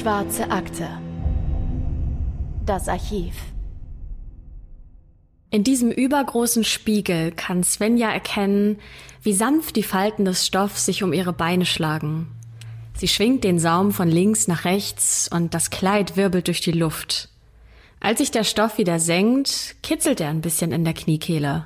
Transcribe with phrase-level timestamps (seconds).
[0.00, 0.88] Schwarze Akte.
[2.64, 3.34] Das Archiv.
[5.50, 8.78] In diesem übergroßen Spiegel kann Svenja erkennen,
[9.22, 12.28] wie sanft die Falten des Stoffs sich um ihre Beine schlagen.
[12.94, 17.28] Sie schwingt den Saum von links nach rechts und das Kleid wirbelt durch die Luft.
[18.00, 21.64] Als sich der Stoff wieder senkt, kitzelt er ein bisschen in der Kniekehle.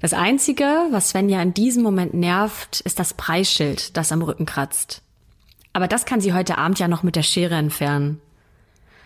[0.00, 5.02] Das Einzige, was Svenja in diesem Moment nervt, ist das Preisschild, das am Rücken kratzt.
[5.76, 8.18] Aber das kann sie heute Abend ja noch mit der Schere entfernen.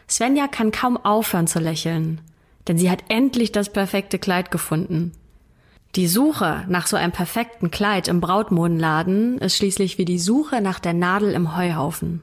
[0.09, 2.21] Svenja kann kaum aufhören zu lächeln,
[2.69, 5.11] denn sie hat endlich das perfekte Kleid gefunden.
[5.97, 10.79] Die Suche nach so einem perfekten Kleid im Brautmodenladen ist schließlich wie die Suche nach
[10.79, 12.23] der Nadel im Heuhaufen.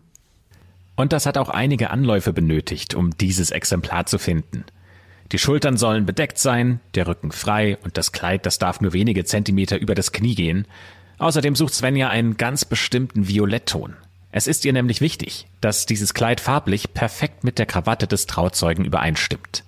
[0.96, 4.64] Und das hat auch einige Anläufe benötigt, um dieses Exemplar zu finden.
[5.34, 9.26] Die Schultern sollen bedeckt sein, der Rücken frei und das Kleid, das darf nur wenige
[9.26, 10.68] Zentimeter über das Knie gehen.
[11.18, 13.98] Außerdem sucht Svenja einen ganz bestimmten Violettton.
[14.32, 18.86] Es ist ihr nämlich wichtig, dass dieses Kleid farblich perfekt mit der Krawatte des Trauzeugen
[18.86, 19.64] übereinstimmt.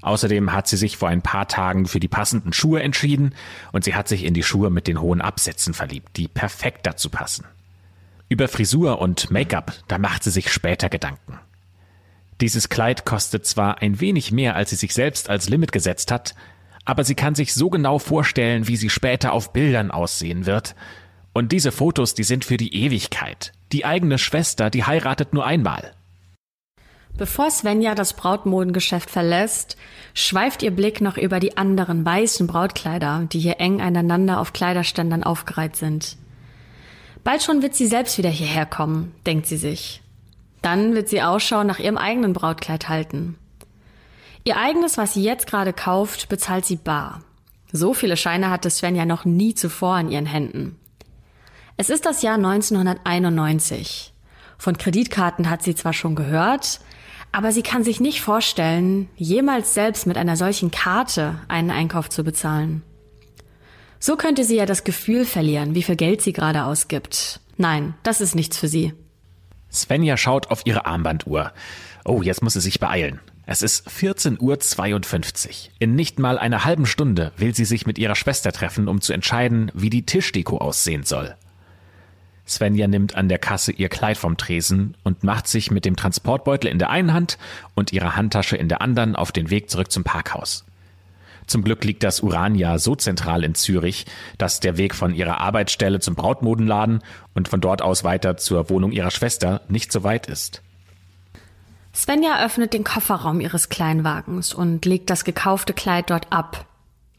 [0.00, 3.34] Außerdem hat sie sich vor ein paar Tagen für die passenden Schuhe entschieden
[3.72, 7.08] und sie hat sich in die Schuhe mit den hohen Absätzen verliebt, die perfekt dazu
[7.08, 7.46] passen.
[8.28, 11.38] Über Frisur und Make-up, da macht sie sich später Gedanken.
[12.40, 16.34] Dieses Kleid kostet zwar ein wenig mehr, als sie sich selbst als Limit gesetzt hat,
[16.84, 20.74] aber sie kann sich so genau vorstellen, wie sie später auf Bildern aussehen wird.
[21.32, 23.52] Und diese Fotos, die sind für die Ewigkeit.
[23.74, 25.94] Die eigene Schwester, die heiratet nur einmal.
[27.18, 29.76] Bevor Svenja das Brautmodengeschäft verlässt,
[30.14, 35.24] schweift ihr Blick noch über die anderen weißen Brautkleider, die hier eng aneinander auf Kleiderständern
[35.24, 36.16] aufgereiht sind.
[37.24, 40.02] Bald schon wird sie selbst wieder hierher kommen, denkt sie sich.
[40.62, 43.36] Dann wird sie Ausschau nach ihrem eigenen Brautkleid halten.
[44.44, 47.22] Ihr eigenes, was sie jetzt gerade kauft, bezahlt sie bar.
[47.72, 50.78] So viele Scheine hatte Svenja noch nie zuvor in ihren Händen.
[51.76, 54.12] Es ist das Jahr 1991.
[54.58, 56.80] Von Kreditkarten hat sie zwar schon gehört,
[57.32, 62.22] aber sie kann sich nicht vorstellen, jemals selbst mit einer solchen Karte einen Einkauf zu
[62.22, 62.82] bezahlen.
[63.98, 67.40] So könnte sie ja das Gefühl verlieren, wie viel Geld sie gerade ausgibt.
[67.56, 68.92] Nein, das ist nichts für sie.
[69.72, 71.52] Svenja schaut auf ihre Armbanduhr.
[72.04, 73.20] Oh, jetzt muss sie sich beeilen.
[73.46, 75.72] Es ist 14.52 Uhr.
[75.80, 79.12] In nicht mal einer halben Stunde will sie sich mit ihrer Schwester treffen, um zu
[79.12, 81.34] entscheiden, wie die Tischdeko aussehen soll.
[82.46, 86.70] Svenja nimmt an der Kasse ihr Kleid vom Tresen und macht sich mit dem Transportbeutel
[86.70, 87.38] in der einen Hand
[87.74, 90.64] und ihrer Handtasche in der anderen auf den Weg zurück zum Parkhaus.
[91.46, 94.06] Zum Glück liegt das Urania so zentral in Zürich,
[94.38, 97.02] dass der Weg von ihrer Arbeitsstelle zum Brautmodenladen
[97.34, 100.62] und von dort aus weiter zur Wohnung ihrer Schwester nicht so weit ist.
[101.94, 106.66] Svenja öffnet den Kofferraum ihres Kleinwagens und legt das gekaufte Kleid dort ab.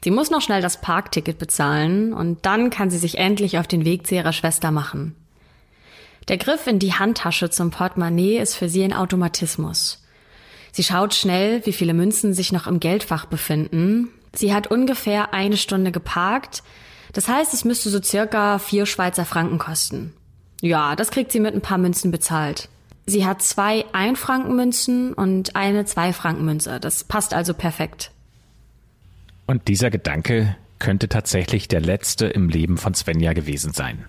[0.03, 3.85] Sie muss noch schnell das Parkticket bezahlen und dann kann sie sich endlich auf den
[3.85, 5.15] Weg zu ihrer Schwester machen.
[6.27, 10.03] Der Griff in die Handtasche zum Portemonnaie ist für sie ein Automatismus.
[10.71, 14.09] Sie schaut schnell, wie viele Münzen sich noch im Geldfach befinden.
[14.33, 16.63] Sie hat ungefähr eine Stunde geparkt.
[17.13, 20.13] Das heißt, es müsste so circa vier Schweizer Franken kosten.
[20.61, 22.69] Ja, das kriegt sie mit ein paar Münzen bezahlt.
[23.05, 26.79] Sie hat zwei Ein-Franken-Münzen und eine Zwei-Franken-Münze.
[26.79, 28.11] Das passt also perfekt.
[29.47, 34.05] Und dieser Gedanke könnte tatsächlich der letzte im Leben von Svenja gewesen sein.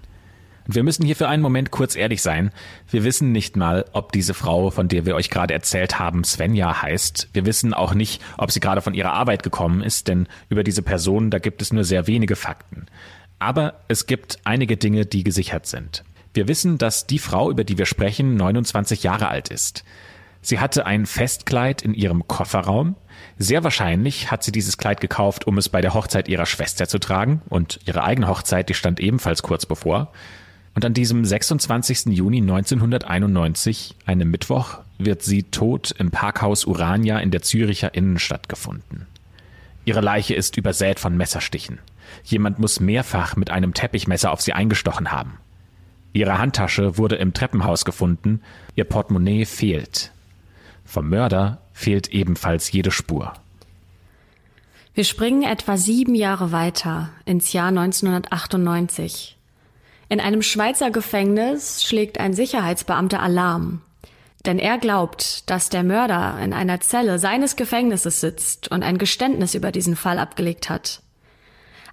[0.66, 2.50] Und wir müssen hier für einen Moment kurz ehrlich sein.
[2.90, 6.82] Wir wissen nicht mal, ob diese Frau, von der wir euch gerade erzählt haben, Svenja
[6.82, 7.28] heißt.
[7.32, 10.82] Wir wissen auch nicht, ob sie gerade von ihrer Arbeit gekommen ist, denn über diese
[10.82, 12.86] Person, da gibt es nur sehr wenige Fakten.
[13.38, 16.02] Aber es gibt einige Dinge, die gesichert sind.
[16.34, 19.84] Wir wissen, dass die Frau, über die wir sprechen, 29 Jahre alt ist.
[20.46, 22.94] Sie hatte ein Festkleid in ihrem Kofferraum.
[23.36, 27.00] Sehr wahrscheinlich hat sie dieses Kleid gekauft, um es bei der Hochzeit ihrer Schwester zu
[27.00, 30.12] tragen, und ihre eigene Hochzeit, die stand ebenfalls kurz bevor.
[30.76, 32.16] Und an diesem 26.
[32.16, 39.08] Juni 1991, einem Mittwoch, wird sie tot im Parkhaus Urania in der Züricher Innenstadt gefunden.
[39.84, 41.80] Ihre Leiche ist übersät von Messerstichen.
[42.22, 45.38] Jemand muss mehrfach mit einem Teppichmesser auf sie eingestochen haben.
[46.12, 48.42] Ihre Handtasche wurde im Treppenhaus gefunden,
[48.76, 50.12] ihr Portemonnaie fehlt.
[50.86, 53.34] Vom Mörder fehlt ebenfalls jede Spur.
[54.94, 59.36] Wir springen etwa sieben Jahre weiter ins Jahr 1998.
[60.08, 63.82] In einem Schweizer Gefängnis schlägt ein Sicherheitsbeamter Alarm.
[64.46, 69.54] Denn er glaubt, dass der Mörder in einer Zelle seines Gefängnisses sitzt und ein Geständnis
[69.54, 71.02] über diesen Fall abgelegt hat.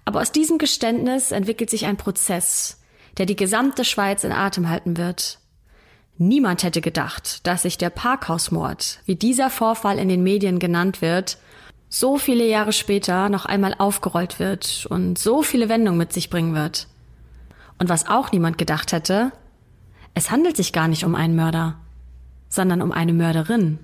[0.05, 2.79] Aber aus diesem Geständnis entwickelt sich ein Prozess,
[3.17, 5.39] der die gesamte Schweiz in Atem halten wird.
[6.17, 11.37] Niemand hätte gedacht, dass sich der Parkhausmord, wie dieser Vorfall in den Medien genannt wird,
[11.89, 16.55] so viele Jahre später noch einmal aufgerollt wird und so viele Wendungen mit sich bringen
[16.55, 16.87] wird.
[17.79, 19.31] Und was auch niemand gedacht hätte,
[20.13, 21.75] es handelt sich gar nicht um einen Mörder.
[22.49, 23.79] sondern um eine Mörderin.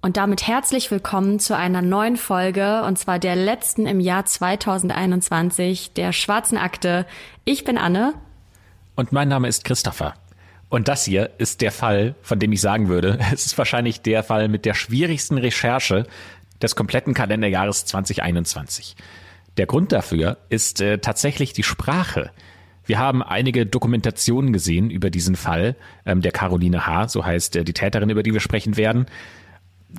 [0.00, 5.92] Und damit herzlich willkommen zu einer neuen Folge, und zwar der letzten im Jahr 2021
[5.92, 7.04] der Schwarzen Akte.
[7.44, 8.14] Ich bin Anne.
[8.96, 10.14] Und mein Name ist Christopher.
[10.74, 14.24] Und das hier ist der Fall, von dem ich sagen würde, es ist wahrscheinlich der
[14.24, 16.04] Fall mit der schwierigsten Recherche
[16.60, 18.96] des kompletten Kalenderjahres 2021.
[19.56, 22.32] Der Grund dafür ist äh, tatsächlich die Sprache.
[22.84, 25.76] Wir haben einige Dokumentationen gesehen über diesen Fall
[26.06, 29.06] ähm, der Caroline H., so heißt äh, die Täterin, über die wir sprechen werden.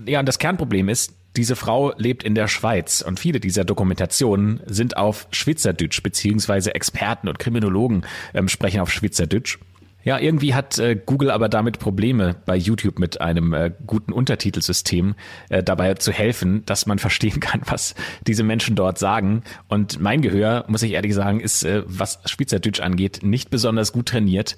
[0.06, 4.60] Ja, und das Kernproblem ist, diese Frau lebt in der Schweiz und viele dieser Dokumentationen
[4.66, 9.58] sind auf Schweizerdeutsch, beziehungsweise Experten und Kriminologen ähm, sprechen auf Schweizerdeutsch.
[10.06, 15.16] Ja, irgendwie hat äh, Google aber damit Probleme bei YouTube mit einem äh, guten Untertitelsystem
[15.50, 17.96] äh, dabei zu helfen, dass man verstehen kann, was
[18.28, 19.42] diese Menschen dort sagen.
[19.68, 24.06] Und mein Gehör, muss ich ehrlich sagen, ist, äh, was Schweizerdeutsch angeht, nicht besonders gut
[24.06, 24.58] trainiert.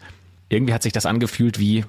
[0.49, 1.85] Irgendwie hat sich das angefühlt wie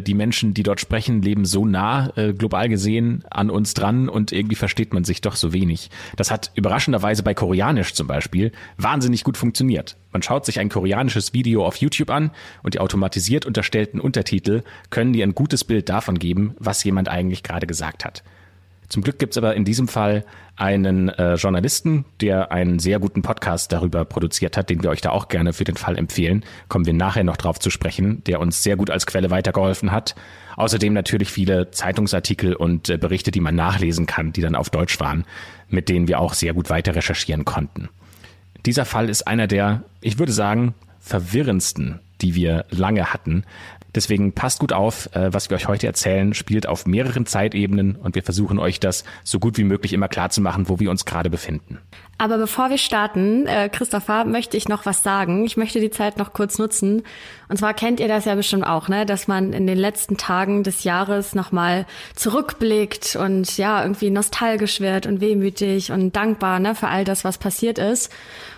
[0.00, 4.32] die Menschen, die dort sprechen, leben so nah, äh, global gesehen, an uns dran und
[4.32, 5.90] irgendwie versteht man sich doch so wenig.
[6.16, 9.96] Das hat überraschenderweise bei Koreanisch zum Beispiel wahnsinnig gut funktioniert.
[10.12, 12.30] Man schaut sich ein koreanisches Video auf YouTube an
[12.62, 17.42] und die automatisiert unterstellten Untertitel können dir ein gutes Bild davon geben, was jemand eigentlich
[17.42, 18.22] gerade gesagt hat.
[18.92, 20.22] Zum Glück gibt's aber in diesem Fall
[20.54, 25.12] einen äh, Journalisten, der einen sehr guten Podcast darüber produziert hat, den wir euch da
[25.12, 26.44] auch gerne für den Fall empfehlen.
[26.68, 30.14] Kommen wir nachher noch drauf zu sprechen, der uns sehr gut als Quelle weitergeholfen hat.
[30.56, 35.00] Außerdem natürlich viele Zeitungsartikel und äh, Berichte, die man nachlesen kann, die dann auf Deutsch
[35.00, 35.24] waren,
[35.70, 37.88] mit denen wir auch sehr gut weiter recherchieren konnten.
[38.66, 43.44] Dieser Fall ist einer der, ich würde sagen, verwirrendsten, die wir lange hatten,
[43.94, 48.14] Deswegen passt gut auf, äh, was wir euch heute erzählen, spielt auf mehreren Zeitebenen und
[48.14, 51.04] wir versuchen euch das so gut wie möglich immer klar zu machen, wo wir uns
[51.04, 51.78] gerade befinden.
[52.18, 55.44] Aber bevor wir starten, äh, Christopher, möchte ich noch was sagen.
[55.44, 57.02] Ich möchte die Zeit noch kurz nutzen.
[57.48, 60.62] Und zwar kennt ihr das ja bestimmt auch, ne, dass man in den letzten Tagen
[60.62, 61.84] des Jahres nochmal
[62.14, 67.38] zurückblickt und ja, irgendwie nostalgisch wird und wehmütig und dankbar, ne, für all das, was
[67.38, 68.10] passiert ist.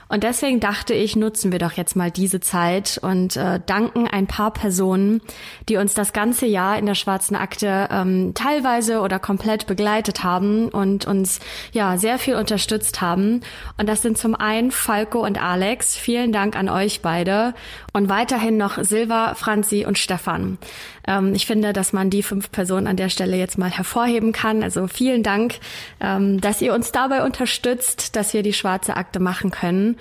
[0.09, 4.27] Und deswegen dachte ich, nutzen wir doch jetzt mal diese Zeit und äh, danken ein
[4.27, 5.21] paar Personen,
[5.69, 10.69] die uns das ganze Jahr in der Schwarzen Akte ähm, teilweise oder komplett begleitet haben
[10.69, 11.41] und uns
[11.73, 13.41] ja sehr viel unterstützt haben.
[13.79, 15.97] Und das sind zum einen Falco und Alex.
[15.97, 17.55] Vielen Dank an euch beide.
[17.93, 20.59] Und weiterhin noch Silva, Franzi und Stefan.
[21.07, 24.63] Ähm, ich finde, dass man die fünf Personen an der Stelle jetzt mal hervorheben kann.
[24.63, 25.57] Also vielen Dank,
[26.01, 29.94] ähm, dass ihr uns dabei unterstützt, dass wir die schwarze Akte machen können.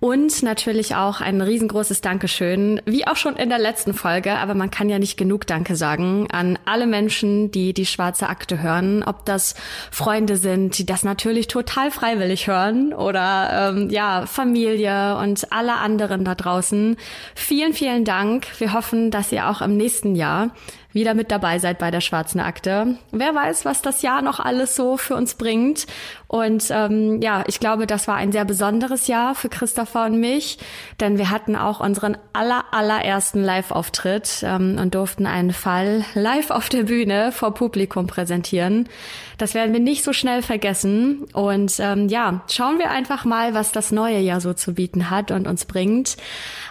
[0.00, 4.70] Und natürlich auch ein riesengroßes Dankeschön, wie auch schon in der letzten Folge, aber man
[4.70, 9.24] kann ja nicht genug Danke sagen an alle Menschen, die die schwarze Akte hören, ob
[9.26, 9.54] das
[9.92, 16.24] Freunde sind, die das natürlich total freiwillig hören oder ähm, ja, Familie und alle anderen
[16.24, 16.96] da draußen.
[17.36, 18.46] Vielen, vielen Dank.
[18.58, 20.50] Wir hoffen, dass ihr auch im nächsten Jahr
[20.92, 22.96] wieder mit dabei seid bei der Schwarzen Akte.
[23.10, 25.86] Wer weiß, was das Jahr noch alles so für uns bringt.
[26.28, 30.58] Und ähm, ja, ich glaube, das war ein sehr besonderes Jahr für Christopher und mich,
[30.98, 36.70] denn wir hatten auch unseren aller, allerersten Live-Auftritt ähm, und durften einen Fall live auf
[36.70, 38.88] der Bühne vor Publikum präsentieren.
[39.36, 41.24] Das werden wir nicht so schnell vergessen.
[41.32, 45.30] Und ähm, ja, schauen wir einfach mal, was das neue Jahr so zu bieten hat
[45.30, 46.16] und uns bringt.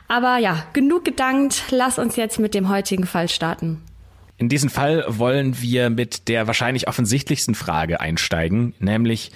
[0.08, 1.66] Aber ja, genug gedankt.
[1.70, 3.82] Lass uns jetzt mit dem heutigen Fall starten.
[4.42, 9.32] In diesem Fall wollen wir mit der wahrscheinlich offensichtlichsten Frage einsteigen, nämlich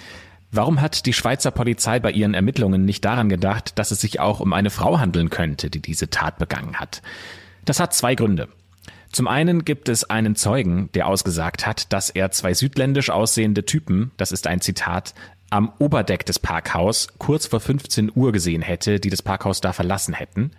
[0.50, 4.40] Warum hat die Schweizer Polizei bei ihren Ermittlungen nicht daran gedacht, dass es sich auch
[4.40, 7.02] um eine Frau handeln könnte, die diese Tat begangen hat?
[7.64, 8.48] Das hat zwei Gründe.
[9.12, 14.10] Zum einen gibt es einen Zeugen, der ausgesagt hat, dass er zwei südländisch aussehende Typen,
[14.16, 15.14] das ist ein Zitat,
[15.50, 20.14] am Oberdeck des Parkhaus kurz vor 15 Uhr gesehen hätte, die das Parkhaus da verlassen
[20.14, 20.50] hätten.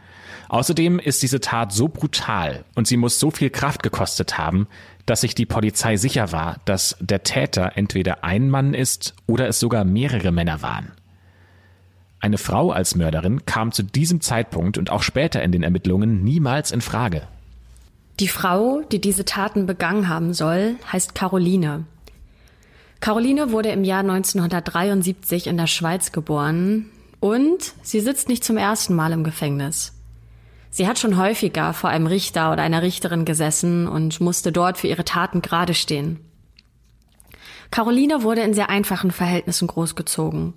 [0.50, 4.68] Außerdem ist diese Tat so brutal und sie muss so viel Kraft gekostet haben,
[5.06, 9.60] dass sich die Polizei sicher war, dass der Täter entweder ein Mann ist oder es
[9.60, 10.92] sogar mehrere Männer waren.
[12.20, 16.72] Eine Frau als Mörderin kam zu diesem Zeitpunkt und auch später in den Ermittlungen niemals
[16.72, 17.28] in Frage.
[18.20, 21.86] Die Frau, die diese Taten begangen haben soll, heißt Caroline.
[23.00, 26.88] Caroline wurde im Jahr 1973 in der Schweiz geboren
[27.20, 29.94] und sie sitzt nicht zum ersten Mal im Gefängnis.
[30.78, 34.86] Sie hat schon häufiger vor einem Richter oder einer Richterin gesessen und musste dort für
[34.86, 36.20] ihre Taten gerade stehen.
[37.72, 40.54] Caroline wurde in sehr einfachen Verhältnissen großgezogen.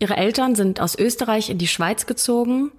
[0.00, 2.72] Ihre Eltern sind aus Österreich in die Schweiz gezogen.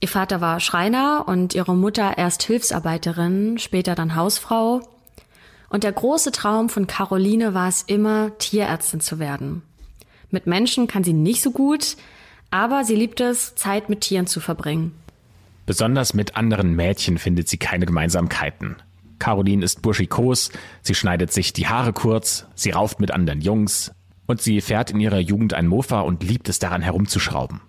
[0.00, 4.82] Ihr Vater war Schreiner und ihre Mutter erst Hilfsarbeiterin, später dann Hausfrau.
[5.70, 9.62] Und der große Traum von Caroline war es immer, Tierärztin zu werden.
[10.30, 11.96] Mit Menschen kann sie nicht so gut,
[12.50, 14.99] aber sie liebt es, Zeit mit Tieren zu verbringen.
[15.70, 18.74] Besonders mit anderen Mädchen findet sie keine Gemeinsamkeiten.
[19.20, 20.50] Caroline ist burschikos,
[20.82, 23.92] sie schneidet sich die Haare kurz, sie rauft mit anderen Jungs
[24.26, 27.60] und sie fährt in ihrer Jugend ein Mofa und liebt es daran herumzuschrauben.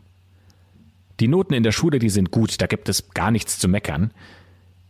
[1.20, 4.12] Die Noten in der Schule, die sind gut, da gibt es gar nichts zu meckern.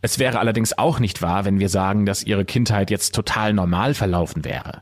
[0.00, 3.92] Es wäre allerdings auch nicht wahr, wenn wir sagen, dass ihre Kindheit jetzt total normal
[3.92, 4.80] verlaufen wäre.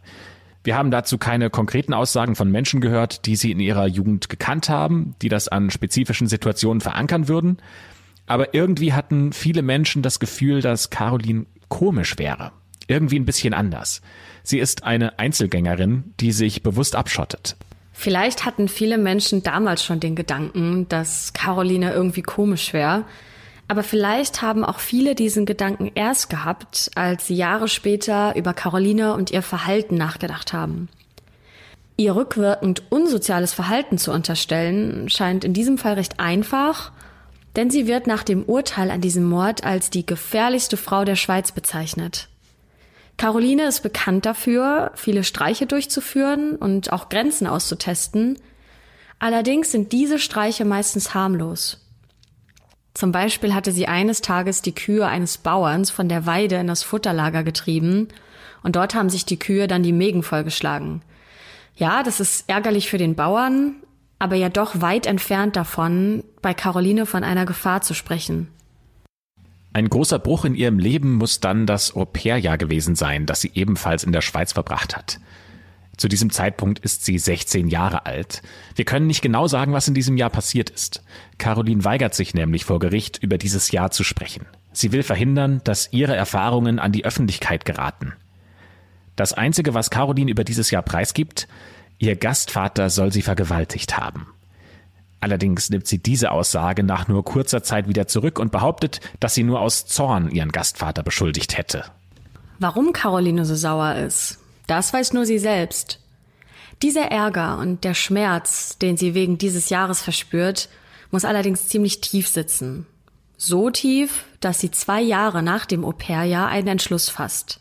[0.62, 4.68] Wir haben dazu keine konkreten Aussagen von Menschen gehört, die sie in ihrer Jugend gekannt
[4.68, 7.58] haben, die das an spezifischen Situationen verankern würden.
[8.30, 12.52] Aber irgendwie hatten viele Menschen das Gefühl, dass Caroline komisch wäre.
[12.86, 14.02] Irgendwie ein bisschen anders.
[14.44, 17.56] Sie ist eine Einzelgängerin, die sich bewusst abschottet.
[17.92, 23.02] Vielleicht hatten viele Menschen damals schon den Gedanken, dass Caroline irgendwie komisch wäre.
[23.66, 29.14] Aber vielleicht haben auch viele diesen Gedanken erst gehabt, als sie Jahre später über Caroline
[29.14, 30.88] und ihr Verhalten nachgedacht haben.
[31.96, 36.92] Ihr rückwirkend unsoziales Verhalten zu unterstellen, scheint in diesem Fall recht einfach,
[37.56, 41.52] denn sie wird nach dem Urteil an diesem Mord als die gefährlichste Frau der Schweiz
[41.52, 42.28] bezeichnet.
[43.16, 48.38] Caroline ist bekannt dafür, viele Streiche durchzuführen und auch Grenzen auszutesten.
[49.18, 51.86] Allerdings sind diese Streiche meistens harmlos.
[52.94, 56.82] Zum Beispiel hatte sie eines Tages die Kühe eines Bauerns von der Weide in das
[56.82, 58.08] Futterlager getrieben
[58.62, 61.02] und dort haben sich die Kühe dann die Mägen vollgeschlagen.
[61.76, 63.76] Ja, das ist ärgerlich für den Bauern,
[64.20, 68.48] aber ja doch weit entfernt davon, bei Caroline von einer Gefahr zu sprechen.
[69.72, 74.04] Ein großer Bruch in ihrem Leben muss dann das Au-pair-Jahr gewesen sein, das sie ebenfalls
[74.04, 75.20] in der Schweiz verbracht hat.
[75.96, 78.42] Zu diesem Zeitpunkt ist sie 16 Jahre alt.
[78.74, 81.02] Wir können nicht genau sagen, was in diesem Jahr passiert ist.
[81.38, 84.46] Caroline weigert sich nämlich vor Gericht, über dieses Jahr zu sprechen.
[84.72, 88.14] Sie will verhindern, dass ihre Erfahrungen an die Öffentlichkeit geraten.
[89.16, 91.48] Das Einzige, was Caroline über dieses Jahr preisgibt,
[92.00, 94.26] ihr Gastvater soll sie vergewaltigt haben.
[95.20, 99.42] Allerdings nimmt sie diese Aussage nach nur kurzer Zeit wieder zurück und behauptet, dass sie
[99.44, 101.84] nur aus Zorn ihren Gastvater beschuldigt hätte.
[102.58, 106.00] Warum Caroline so sauer ist, das weiß nur sie selbst.
[106.82, 110.70] Dieser Ärger und der Schmerz, den sie wegen dieses Jahres verspürt,
[111.10, 112.86] muss allerdings ziemlich tief sitzen.
[113.36, 117.60] So tief, dass sie zwei Jahre nach dem Au-pair-Jahr einen Entschluss fasst.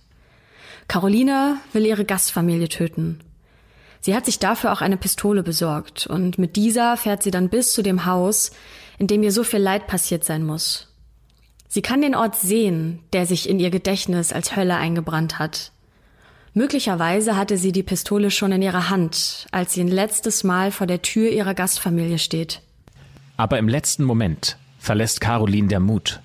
[0.88, 3.19] Caroline will ihre Gastfamilie töten.
[4.01, 7.74] Sie hat sich dafür auch eine Pistole besorgt und mit dieser fährt sie dann bis
[7.74, 8.51] zu dem Haus,
[8.98, 10.88] in dem ihr so viel Leid passiert sein muss.
[11.68, 15.72] Sie kann den Ort sehen, der sich in ihr Gedächtnis als Hölle eingebrannt hat.
[16.53, 20.88] Möglicherweise hatte sie die Pistole schon in ihrer Hand, als sie ein letztes Mal vor
[20.88, 22.62] der Tür ihrer Gastfamilie steht.
[23.38, 26.22] Aber im letzten Moment verlässt Caroline der Mut.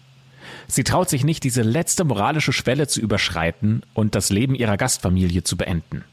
[0.67, 5.45] Sie traut sich nicht, diese letzte moralische Schwelle zu überschreiten und das Leben ihrer Gastfamilie
[5.45, 6.05] zu beenden.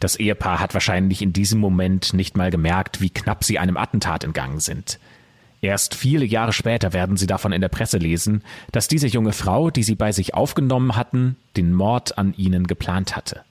[0.00, 4.24] Das Ehepaar hat wahrscheinlich in diesem Moment nicht mal gemerkt, wie knapp sie einem Attentat
[4.24, 4.98] entgangen sind.
[5.60, 9.70] Erst viele Jahre später werden Sie davon in der Presse lesen, dass diese junge Frau,
[9.70, 13.42] die Sie bei sich aufgenommen hatten, den Mord an Ihnen geplant hatte.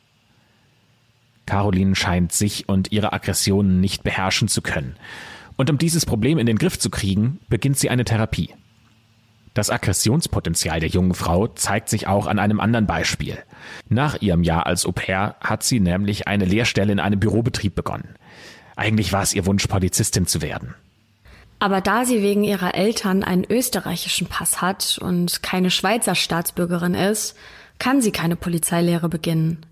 [1.45, 4.95] Caroline scheint sich und ihre Aggressionen nicht beherrschen zu können.
[5.55, 8.53] Und um dieses Problem in den Griff zu kriegen, beginnt sie eine Therapie.
[9.57, 13.39] Das Aggressionspotenzial der jungen Frau zeigt sich auch an einem anderen Beispiel.
[13.89, 18.13] Nach ihrem Jahr als Au pair hat sie nämlich eine Lehrstelle in einem Bürobetrieb begonnen.
[18.75, 20.75] Eigentlich war es ihr Wunsch, Polizistin zu werden.
[21.57, 27.35] Aber da sie wegen ihrer Eltern einen österreichischen Pass hat und keine Schweizer Staatsbürgerin ist,
[27.79, 29.65] kann sie keine Polizeilehre beginnen.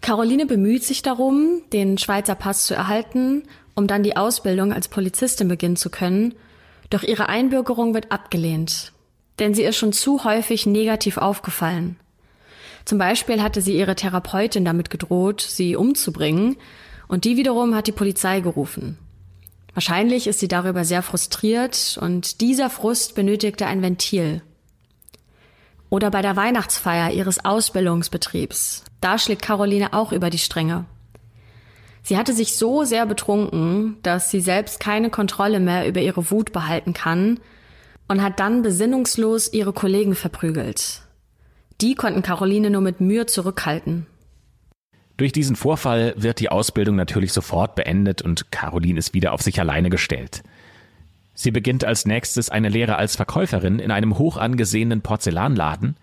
[0.00, 3.44] Caroline bemüht sich darum, den Schweizer Pass zu erhalten,
[3.76, 6.34] um dann die Ausbildung als Polizistin beginnen zu können,
[6.90, 8.92] doch ihre Einbürgerung wird abgelehnt,
[9.38, 11.96] denn sie ist schon zu häufig negativ aufgefallen.
[12.84, 16.56] Zum Beispiel hatte sie ihre Therapeutin damit gedroht, sie umzubringen,
[17.08, 18.98] und die wiederum hat die Polizei gerufen.
[19.74, 24.42] Wahrscheinlich ist sie darüber sehr frustriert und dieser Frust benötigte ein Ventil.
[25.90, 28.84] Oder bei der Weihnachtsfeier ihres Ausbildungsbetriebs.
[29.00, 30.86] Da schlägt Caroline auch über die Stränge.
[32.02, 36.52] Sie hatte sich so sehr betrunken, dass sie selbst keine Kontrolle mehr über ihre Wut
[36.52, 37.40] behalten kann
[38.08, 41.02] und hat dann besinnungslos ihre Kollegen verprügelt.
[41.80, 44.06] Die konnten Caroline nur mit Mühe zurückhalten.
[45.16, 49.58] Durch diesen Vorfall wird die Ausbildung natürlich sofort beendet und Caroline ist wieder auf sich
[49.60, 50.42] alleine gestellt.
[51.34, 55.96] Sie beginnt als nächstes eine Lehre als Verkäuferin in einem hoch angesehenen Porzellanladen,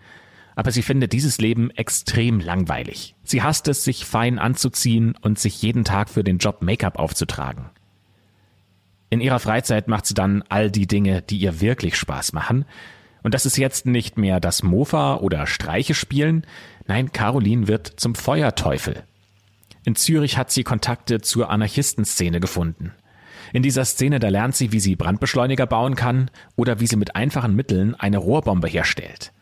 [0.56, 3.16] aber sie findet dieses Leben extrem langweilig.
[3.24, 7.70] Sie hasst es, sich fein anzuziehen und sich jeden Tag für den Job Make-up aufzutragen.
[9.10, 12.64] In ihrer Freizeit macht sie dann all die Dinge, die ihr wirklich Spaß machen.
[13.22, 16.44] Und das ist jetzt nicht mehr das Mofa oder Streiche spielen,
[16.86, 19.04] Nein, Caroline wird zum Feuerteufel.
[19.84, 22.92] In Zürich hat sie Kontakte zur Anarchistenszene gefunden.
[23.52, 27.16] In dieser Szene, da lernt sie, wie sie Brandbeschleuniger bauen kann oder wie sie mit
[27.16, 29.32] einfachen Mitteln eine Rohrbombe herstellt.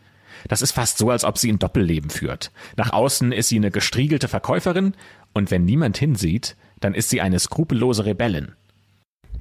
[0.49, 2.51] Das ist fast so, als ob sie ein Doppelleben führt.
[2.77, 4.95] Nach außen ist sie eine gestriegelte Verkäuferin
[5.33, 8.53] und wenn niemand hinsieht, dann ist sie eine skrupellose Rebellin.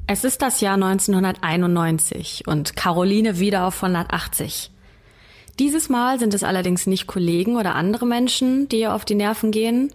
[0.07, 4.71] Es ist das Jahr 1991 und Caroline wieder auf 180.
[5.59, 9.51] Dieses Mal sind es allerdings nicht Kollegen oder andere Menschen, die ihr auf die Nerven
[9.51, 9.91] gehen,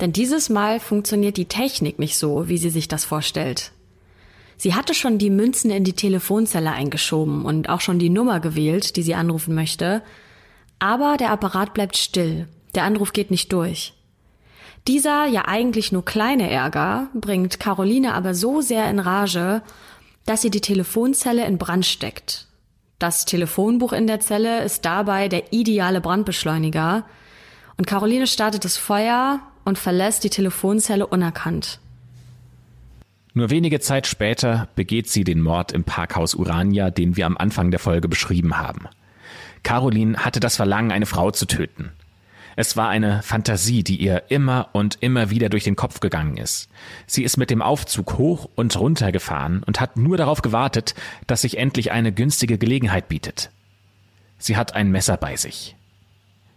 [0.00, 3.72] denn dieses Mal funktioniert die Technik nicht so, wie sie sich das vorstellt.
[4.56, 8.96] Sie hatte schon die Münzen in die Telefonzelle eingeschoben und auch schon die Nummer gewählt,
[8.96, 10.02] die sie anrufen möchte,
[10.78, 13.95] aber der Apparat bleibt still, der Anruf geht nicht durch.
[14.88, 19.62] Dieser ja eigentlich nur kleine Ärger bringt Caroline aber so sehr in Rage,
[20.26, 22.46] dass sie die Telefonzelle in Brand steckt.
[22.98, 27.04] Das Telefonbuch in der Zelle ist dabei der ideale Brandbeschleuniger
[27.76, 31.80] und Caroline startet das Feuer und verlässt die Telefonzelle unerkannt.
[33.34, 37.70] Nur wenige Zeit später begeht sie den Mord im Parkhaus Urania, den wir am Anfang
[37.70, 38.88] der Folge beschrieben haben.
[39.62, 41.90] Caroline hatte das Verlangen, eine Frau zu töten.
[42.58, 46.70] Es war eine Fantasie, die ihr immer und immer wieder durch den Kopf gegangen ist.
[47.06, 50.94] Sie ist mit dem Aufzug hoch und runter gefahren und hat nur darauf gewartet,
[51.26, 53.50] dass sich endlich eine günstige Gelegenheit bietet.
[54.38, 55.76] Sie hat ein Messer bei sich.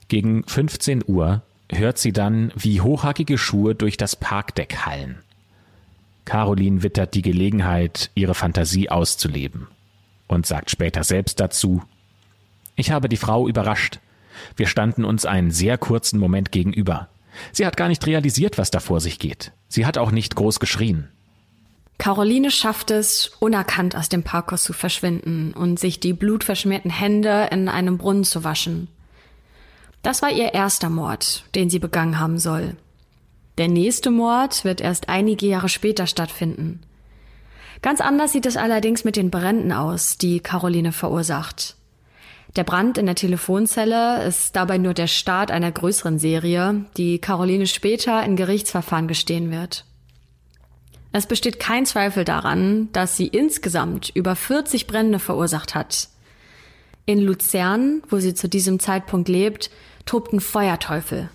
[0.08, 5.20] Gegen 15 Uhr hört sie dann, wie hochhackige Schuhe durch das Parkdeck hallen.
[6.24, 9.68] Caroline wittert die Gelegenheit, ihre Fantasie auszuleben
[10.28, 11.84] und sagt später selbst dazu,
[12.76, 14.00] ich habe die Frau überrascht.
[14.56, 17.10] Wir standen uns einen sehr kurzen Moment gegenüber.
[17.52, 19.52] Sie hat gar nicht realisiert, was da vor sich geht.
[19.68, 21.10] Sie hat auch nicht groß geschrien.
[21.98, 27.68] Caroline schafft es, unerkannt aus dem Parkhaus zu verschwinden und sich die blutverschmierten Hände in
[27.68, 28.88] einem Brunnen zu waschen.
[30.02, 32.78] Das war ihr erster Mord, den sie begangen haben soll.
[33.58, 36.82] Der nächste Mord wird erst einige Jahre später stattfinden.
[37.82, 41.76] Ganz anders sieht es allerdings mit den Bränden aus, die Caroline verursacht.
[42.56, 47.68] Der Brand in der Telefonzelle ist dabei nur der Start einer größeren Serie, die Caroline
[47.68, 49.86] später in Gerichtsverfahren gestehen wird.
[51.12, 56.10] Es besteht kein Zweifel daran, dass sie insgesamt über 40 Brände verursacht hat.
[57.06, 59.72] In Luzern, wo sie zu diesem Zeitpunkt lebt,
[60.06, 61.30] tobten Feuerteufel.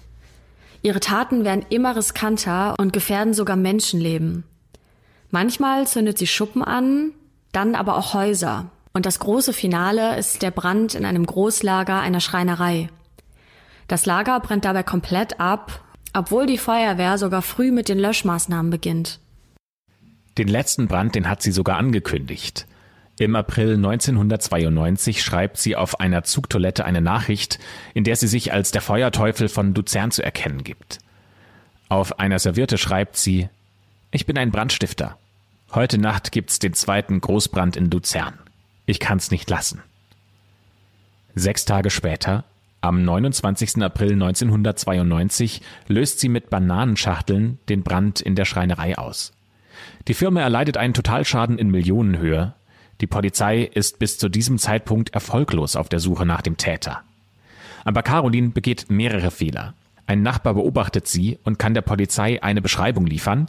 [0.82, 4.44] Ihre Taten werden immer riskanter und gefährden sogar Menschenleben.
[5.30, 7.12] Manchmal zündet sie Schuppen an,
[7.50, 8.70] dann aber auch Häuser.
[8.94, 12.88] Und das große Finale ist der Brand in einem Großlager einer Schreinerei.
[13.88, 19.18] Das Lager brennt dabei komplett ab, obwohl die Feuerwehr sogar früh mit den Löschmaßnahmen beginnt.
[20.38, 22.66] Den letzten Brand, den hat sie sogar angekündigt.
[23.18, 27.58] Im April 1992 schreibt sie auf einer Zugtoilette eine Nachricht,
[27.94, 30.98] in der sie sich als der Feuerteufel von Luzern zu erkennen gibt.
[31.88, 33.48] Auf einer Serviette schreibt sie
[34.12, 35.18] Ich bin ein Brandstifter.
[35.72, 38.38] Heute Nacht gibt's den zweiten Großbrand in Luzern.
[38.86, 39.82] Ich kann's nicht lassen.
[41.34, 42.44] Sechs Tage später,
[42.80, 43.82] am 29.
[43.82, 49.32] April 1992, löst sie mit Bananenschachteln den Brand in der Schreinerei aus.
[50.06, 52.54] Die Firma erleidet einen Totalschaden in Millionenhöhe,
[53.00, 57.02] die Polizei ist bis zu diesem Zeitpunkt erfolglos auf der Suche nach dem Täter.
[57.84, 59.74] Aber Caroline begeht mehrere Fehler.
[60.06, 63.48] Ein Nachbar beobachtet sie und kann der Polizei eine Beschreibung liefern.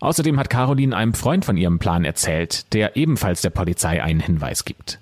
[0.00, 4.64] Außerdem hat Caroline einem Freund von ihrem Plan erzählt, der ebenfalls der Polizei einen Hinweis
[4.64, 4.98] gibt.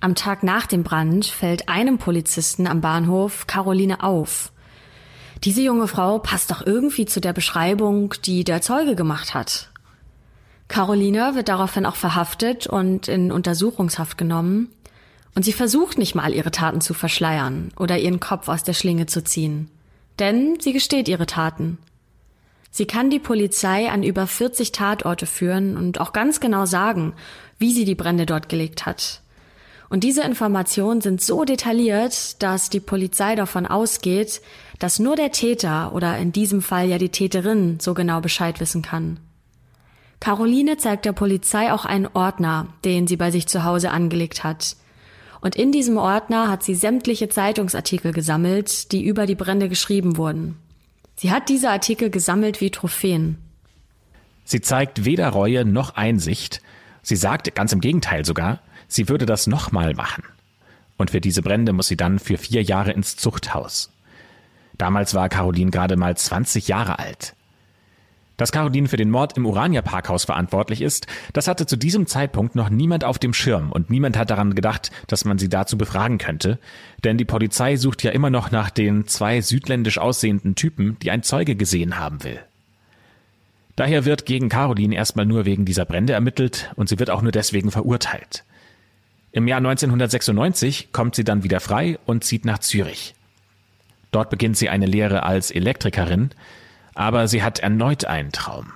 [0.00, 4.52] Am Tag nach dem Brand fällt einem Polizisten am Bahnhof Caroline auf.
[5.42, 9.70] Diese junge Frau passt doch irgendwie zu der Beschreibung, die der Zeuge gemacht hat.
[10.68, 14.68] Caroline wird daraufhin auch verhaftet und in Untersuchungshaft genommen.
[15.34, 19.06] Und sie versucht nicht mal, ihre Taten zu verschleiern oder ihren Kopf aus der Schlinge
[19.06, 19.70] zu ziehen.
[20.18, 21.78] Denn sie gesteht ihre Taten.
[22.76, 27.14] Sie kann die Polizei an über 40 Tatorte führen und auch ganz genau sagen,
[27.58, 29.22] wie sie die Brände dort gelegt hat.
[29.88, 34.42] Und diese Informationen sind so detailliert, dass die Polizei davon ausgeht,
[34.78, 38.82] dass nur der Täter oder in diesem Fall ja die Täterin so genau Bescheid wissen
[38.82, 39.20] kann.
[40.20, 44.76] Caroline zeigt der Polizei auch einen Ordner, den sie bei sich zu Hause angelegt hat.
[45.40, 50.58] Und in diesem Ordner hat sie sämtliche Zeitungsartikel gesammelt, die über die Brände geschrieben wurden.
[51.16, 53.38] Sie hat diese Artikel gesammelt wie Trophäen.
[54.44, 56.60] Sie zeigt weder Reue noch Einsicht.
[57.02, 60.24] Sie sagt ganz im Gegenteil sogar, sie würde das nochmal machen.
[60.96, 63.90] Und für diese Brände muss sie dann für vier Jahre ins Zuchthaus.
[64.78, 67.34] Damals war Caroline gerade mal 20 Jahre alt.
[68.36, 72.54] Dass Caroline für den Mord im Urania Parkhaus verantwortlich ist, das hatte zu diesem Zeitpunkt
[72.54, 76.18] noch niemand auf dem Schirm und niemand hat daran gedacht, dass man sie dazu befragen
[76.18, 76.58] könnte.
[77.02, 81.22] Denn die Polizei sucht ja immer noch nach den zwei südländisch aussehenden Typen, die ein
[81.22, 82.40] Zeuge gesehen haben will.
[83.74, 87.32] Daher wird gegen Caroline erstmal nur wegen dieser Brände ermittelt und sie wird auch nur
[87.32, 88.44] deswegen verurteilt.
[89.32, 93.14] Im Jahr 1996 kommt sie dann wieder frei und zieht nach Zürich.
[94.10, 96.30] Dort beginnt sie eine Lehre als Elektrikerin,
[96.96, 98.72] aber sie hat erneut einen Traum.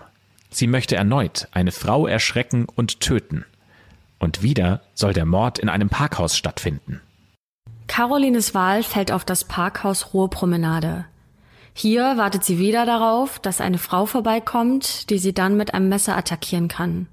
[0.50, 3.44] Sie möchte erneut eine Frau erschrecken und töten.
[4.18, 7.00] Und wieder soll der Mord in einem Parkhaus stattfinden.
[7.86, 11.06] Carolines Wahl fällt auf das Parkhaus Ruhr Promenade.
[11.72, 16.16] Hier wartet sie wieder darauf, dass eine Frau vorbeikommt, die sie dann mit einem Messer
[16.16, 17.06] attackieren kann.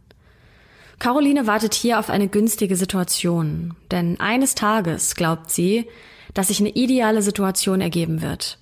[0.99, 5.87] Caroline wartet hier auf eine günstige Situation, denn eines Tages glaubt sie,
[6.33, 8.57] dass sich eine ideale Situation ergeben wird.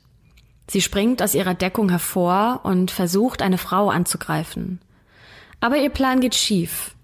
[0.68, 4.80] Sie springt aus ihrer Deckung hervor und versucht, eine Frau anzugreifen.
[5.60, 6.96] Aber ihr Plan geht schief.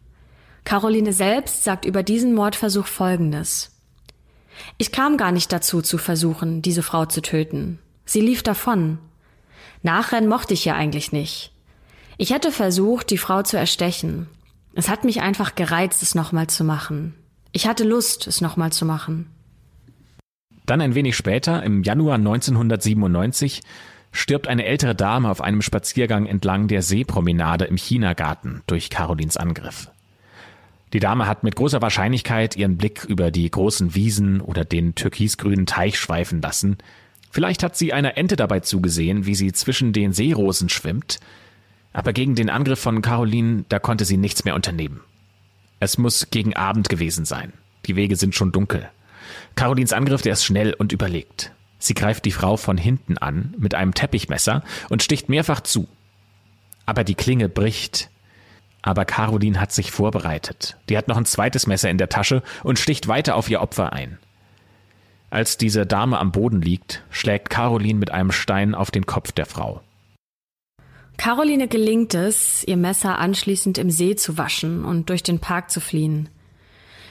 [0.63, 3.71] Caroline selbst sagt über diesen Mordversuch Folgendes.
[4.77, 7.79] Ich kam gar nicht dazu zu versuchen, diese Frau zu töten.
[8.05, 8.99] Sie lief davon.
[9.83, 11.53] Nachrennen mochte ich ja eigentlich nicht.
[12.17, 14.27] Ich hätte versucht, die Frau zu erstechen.
[14.73, 17.15] Es hat mich einfach gereizt, es nochmal zu machen.
[17.51, 19.29] Ich hatte Lust, es nochmal zu machen.
[20.65, 23.61] Dann ein wenig später, im Januar 1997,
[24.11, 29.89] stirbt eine ältere Dame auf einem Spaziergang entlang der Seepromenade im Chinagarten durch Carolins Angriff.
[30.93, 35.65] Die Dame hat mit großer Wahrscheinlichkeit ihren Blick über die großen Wiesen oder den türkisgrünen
[35.65, 36.77] Teich schweifen lassen.
[37.29, 41.19] Vielleicht hat sie einer Ente dabei zugesehen, wie sie zwischen den Seerosen schwimmt.
[41.93, 44.99] Aber gegen den Angriff von Caroline, da konnte sie nichts mehr unternehmen.
[45.79, 47.53] Es muss gegen Abend gewesen sein.
[47.85, 48.89] Die Wege sind schon dunkel.
[49.55, 51.51] Carolins Angriff, der ist schnell und überlegt.
[51.79, 55.87] Sie greift die Frau von hinten an mit einem Teppichmesser und sticht mehrfach zu.
[56.85, 58.09] Aber die Klinge bricht.
[58.83, 60.77] Aber Caroline hat sich vorbereitet.
[60.89, 63.93] Die hat noch ein zweites Messer in der Tasche und sticht weiter auf ihr Opfer
[63.93, 64.19] ein.
[65.29, 69.45] Als diese Dame am Boden liegt, schlägt Caroline mit einem Stein auf den Kopf der
[69.45, 69.81] Frau.
[71.17, 75.79] Caroline gelingt es, ihr Messer anschließend im See zu waschen und durch den Park zu
[75.79, 76.29] fliehen.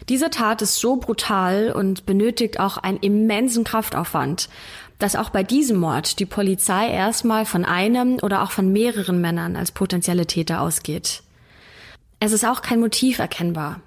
[0.08, 4.48] Diese Tat ist so brutal und benötigt auch einen immensen Kraftaufwand,
[4.98, 9.56] dass auch bei diesem Mord die Polizei erstmal von einem oder auch von mehreren Männern
[9.56, 11.22] als potenzielle Täter ausgeht.
[12.18, 13.80] Es ist auch kein Motiv erkennbar.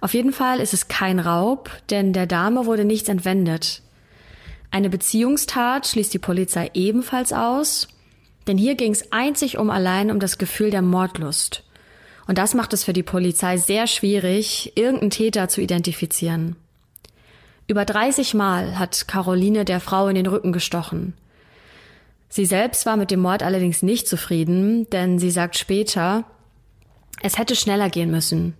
[0.00, 3.82] Auf jeden Fall ist es kein Raub, denn der Dame wurde nichts entwendet.
[4.70, 7.88] Eine Beziehungstat schließt die Polizei ebenfalls aus,
[8.46, 11.64] denn hier ging es einzig um allein um das Gefühl der Mordlust.
[12.28, 16.56] Und das macht es für die Polizei sehr schwierig, irgendeinen Täter zu identifizieren.
[17.66, 21.14] Über 30 Mal hat Caroline der Frau in den Rücken gestochen.
[22.28, 26.24] Sie selbst war mit dem Mord allerdings nicht zufrieden, denn sie sagt später,
[27.22, 28.52] es hätte schneller gehen müssen.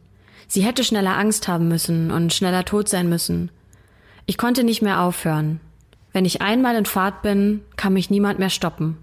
[0.47, 3.51] Sie hätte schneller Angst haben müssen und schneller tot sein müssen.
[4.25, 5.61] Ich konnte nicht mehr aufhören.
[6.15, 8.97] Wenn ich einmal in Fahrt bin, kann mich niemand mehr stoppen.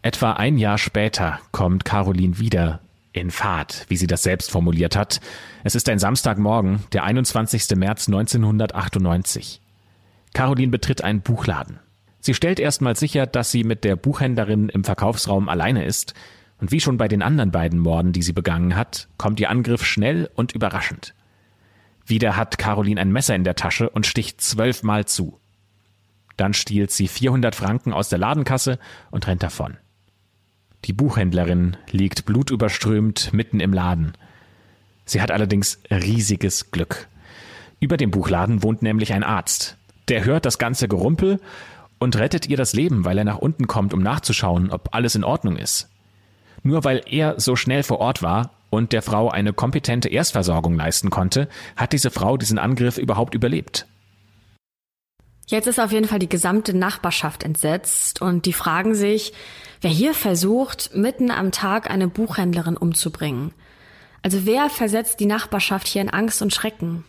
[0.00, 2.80] Etwa ein Jahr später kommt Caroline wieder
[3.12, 5.20] in Fahrt, wie sie das selbst formuliert hat.
[5.64, 7.76] Es ist ein Samstagmorgen, der 21.
[7.76, 9.60] März 1998.
[10.34, 11.78] Caroline betritt einen Buchladen.
[12.20, 16.14] Sie stellt erstmal sicher, dass sie mit der Buchhändlerin im Verkaufsraum alleine ist,
[16.62, 19.84] und wie schon bei den anderen beiden Morden, die sie begangen hat, kommt ihr Angriff
[19.84, 21.12] schnell und überraschend.
[22.06, 25.40] Wieder hat Caroline ein Messer in der Tasche und sticht zwölfmal zu.
[26.36, 28.78] Dann stiehlt sie 400 Franken aus der Ladenkasse
[29.10, 29.76] und rennt davon.
[30.84, 34.14] Die Buchhändlerin liegt blutüberströmt mitten im Laden.
[35.04, 37.08] Sie hat allerdings riesiges Glück.
[37.78, 39.76] Über dem Buchladen wohnt nämlich ein Arzt.
[40.08, 41.40] Der hört das ganze Gerumpel
[41.98, 45.22] und rettet ihr das Leben, weil er nach unten kommt, um nachzuschauen, ob alles in
[45.24, 45.88] Ordnung ist.
[46.64, 51.10] Nur weil er so schnell vor Ort war und der Frau eine kompetente Erstversorgung leisten
[51.10, 53.86] konnte, hat diese Frau diesen Angriff überhaupt überlebt.
[55.46, 59.32] Jetzt ist auf jeden Fall die gesamte Nachbarschaft entsetzt und die fragen sich,
[59.80, 63.52] wer hier versucht, mitten am Tag eine Buchhändlerin umzubringen.
[64.22, 67.04] Also wer versetzt die Nachbarschaft hier in Angst und Schrecken?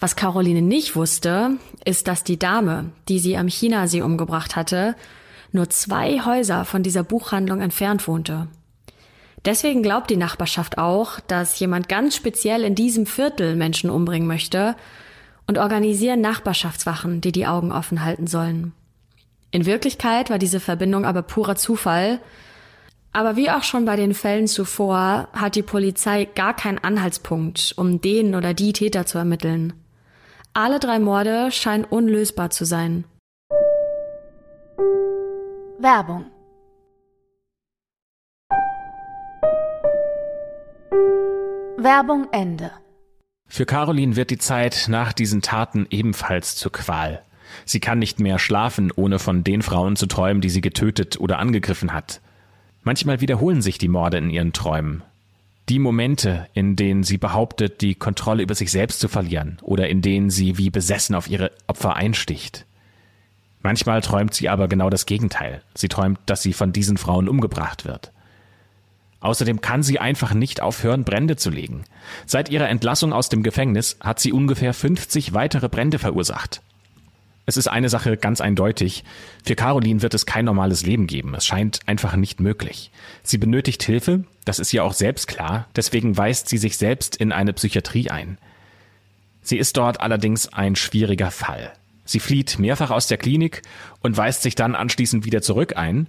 [0.00, 1.52] Was Caroline nicht wusste,
[1.84, 4.94] ist, dass die Dame, die sie am Chinasee umgebracht hatte,
[5.52, 8.48] nur zwei Häuser von dieser Buchhandlung entfernt wohnte.
[9.44, 14.74] Deswegen glaubt die Nachbarschaft auch, dass jemand ganz speziell in diesem Viertel Menschen umbringen möchte
[15.46, 18.72] und organisieren Nachbarschaftswachen, die die Augen offen halten sollen.
[19.50, 22.20] In Wirklichkeit war diese Verbindung aber purer Zufall.
[23.12, 28.00] Aber wie auch schon bei den Fällen zuvor hat die Polizei gar keinen Anhaltspunkt, um
[28.00, 29.72] den oder die Täter zu ermitteln.
[30.52, 33.04] Alle drei Morde scheinen unlösbar zu sein.
[35.78, 36.26] Werbung
[41.78, 42.70] Werbung Ende.
[43.48, 47.22] Für Caroline wird die Zeit nach diesen Taten ebenfalls zur Qual.
[47.64, 51.38] Sie kann nicht mehr schlafen, ohne von den Frauen zu träumen, die sie getötet oder
[51.38, 52.20] angegriffen hat.
[52.82, 55.02] Manchmal wiederholen sich die Morde in ihren Träumen.
[55.68, 60.00] Die Momente, in denen sie behauptet, die Kontrolle über sich selbst zu verlieren oder in
[60.00, 62.66] denen sie wie besessen auf ihre Opfer einsticht.
[63.62, 65.62] Manchmal träumt sie aber genau das Gegenteil.
[65.74, 68.12] Sie träumt, dass sie von diesen Frauen umgebracht wird.
[69.26, 71.82] Außerdem kann sie einfach nicht aufhören, Brände zu legen.
[72.26, 76.62] Seit ihrer Entlassung aus dem Gefängnis hat sie ungefähr 50 weitere Brände verursacht.
[77.44, 79.02] Es ist eine Sache ganz eindeutig.
[79.44, 81.34] Für Caroline wird es kein normales Leben geben.
[81.34, 82.92] Es scheint einfach nicht möglich.
[83.24, 85.66] Sie benötigt Hilfe, das ist ihr auch selbst klar.
[85.74, 88.38] Deswegen weist sie sich selbst in eine Psychiatrie ein.
[89.42, 91.72] Sie ist dort allerdings ein schwieriger Fall.
[92.04, 93.62] Sie flieht mehrfach aus der Klinik
[94.02, 96.06] und weist sich dann anschließend wieder zurück ein.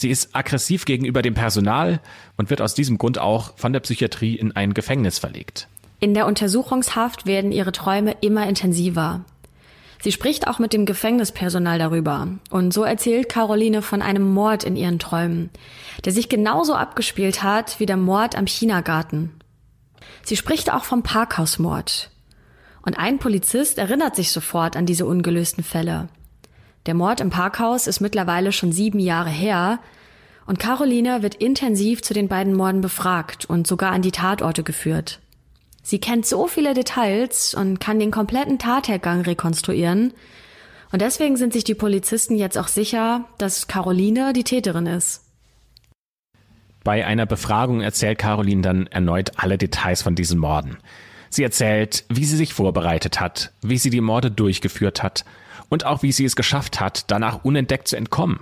[0.00, 2.00] Sie ist aggressiv gegenüber dem Personal
[2.38, 5.68] und wird aus diesem Grund auch von der Psychiatrie in ein Gefängnis verlegt.
[5.98, 9.26] In der Untersuchungshaft werden ihre Träume immer intensiver.
[10.02, 12.28] Sie spricht auch mit dem Gefängnispersonal darüber.
[12.48, 15.50] Und so erzählt Caroline von einem Mord in ihren Träumen,
[16.06, 19.32] der sich genauso abgespielt hat wie der Mord am Chinagarten.
[20.22, 22.10] Sie spricht auch vom Parkhausmord.
[22.80, 26.08] Und ein Polizist erinnert sich sofort an diese ungelösten Fälle.
[26.86, 29.80] Der Mord im Parkhaus ist mittlerweile schon sieben Jahre her
[30.46, 35.20] und Caroline wird intensiv zu den beiden Morden befragt und sogar an die Tatorte geführt.
[35.82, 40.12] Sie kennt so viele Details und kann den kompletten Tathergang rekonstruieren.
[40.92, 45.22] Und deswegen sind sich die Polizisten jetzt auch sicher, dass Caroline die Täterin ist.
[46.82, 50.78] Bei einer Befragung erzählt Caroline dann erneut alle Details von diesen Morden.
[51.28, 55.24] Sie erzählt, wie sie sich vorbereitet hat, wie sie die Morde durchgeführt hat
[55.70, 58.40] und auch wie sie es geschafft hat, danach unentdeckt zu entkommen.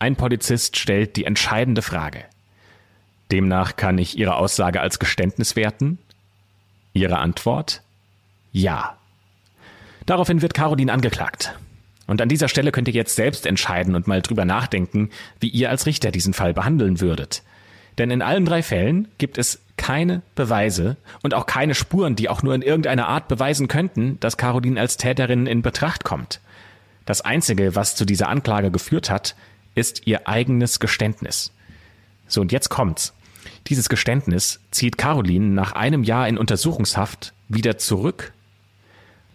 [0.00, 2.24] Ein Polizist stellt die entscheidende Frage.
[3.30, 5.98] Demnach kann ich Ihre Aussage als Geständnis werten?
[6.94, 7.82] Ihre Antwort?
[8.50, 8.96] Ja.
[10.06, 11.56] Daraufhin wird Caroline angeklagt.
[12.08, 15.70] Und an dieser Stelle könnt ihr jetzt selbst entscheiden und mal drüber nachdenken, wie ihr
[15.70, 17.44] als Richter diesen Fall behandeln würdet.
[18.00, 22.42] Denn in allen drei Fällen gibt es keine Beweise und auch keine Spuren, die auch
[22.42, 26.40] nur in irgendeiner Art beweisen könnten, dass Caroline als Täterin in Betracht kommt.
[27.04, 29.36] Das Einzige, was zu dieser Anklage geführt hat,
[29.74, 31.52] ist ihr eigenes Geständnis.
[32.26, 33.12] So, und jetzt kommt's.
[33.66, 38.32] Dieses Geständnis zieht Caroline nach einem Jahr in Untersuchungshaft wieder zurück.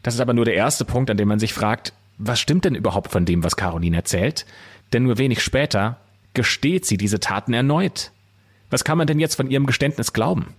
[0.01, 2.73] Das ist aber nur der erste Punkt, an dem man sich fragt, was stimmt denn
[2.73, 4.47] überhaupt von dem, was Caroline erzählt?
[4.91, 5.99] Denn nur wenig später
[6.34, 8.12] gesteht sie diese Taten erneut.
[8.69, 10.56] Was kann man denn jetzt von ihrem Geständnis glauben?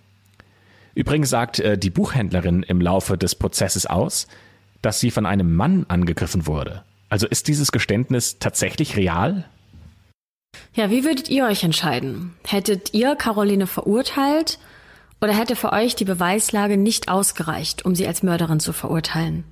[0.94, 4.26] Übrigens sagt äh, die Buchhändlerin im Laufe des Prozesses aus,
[4.82, 6.84] dass sie von einem Mann angegriffen wurde.
[7.08, 9.44] Also ist dieses Geständnis tatsächlich real?
[10.74, 12.34] Ja, wie würdet ihr euch entscheiden?
[12.46, 14.58] Hättet ihr Caroline verurteilt
[15.20, 19.44] oder hätte für euch die Beweislage nicht ausgereicht, um sie als Mörderin zu verurteilen?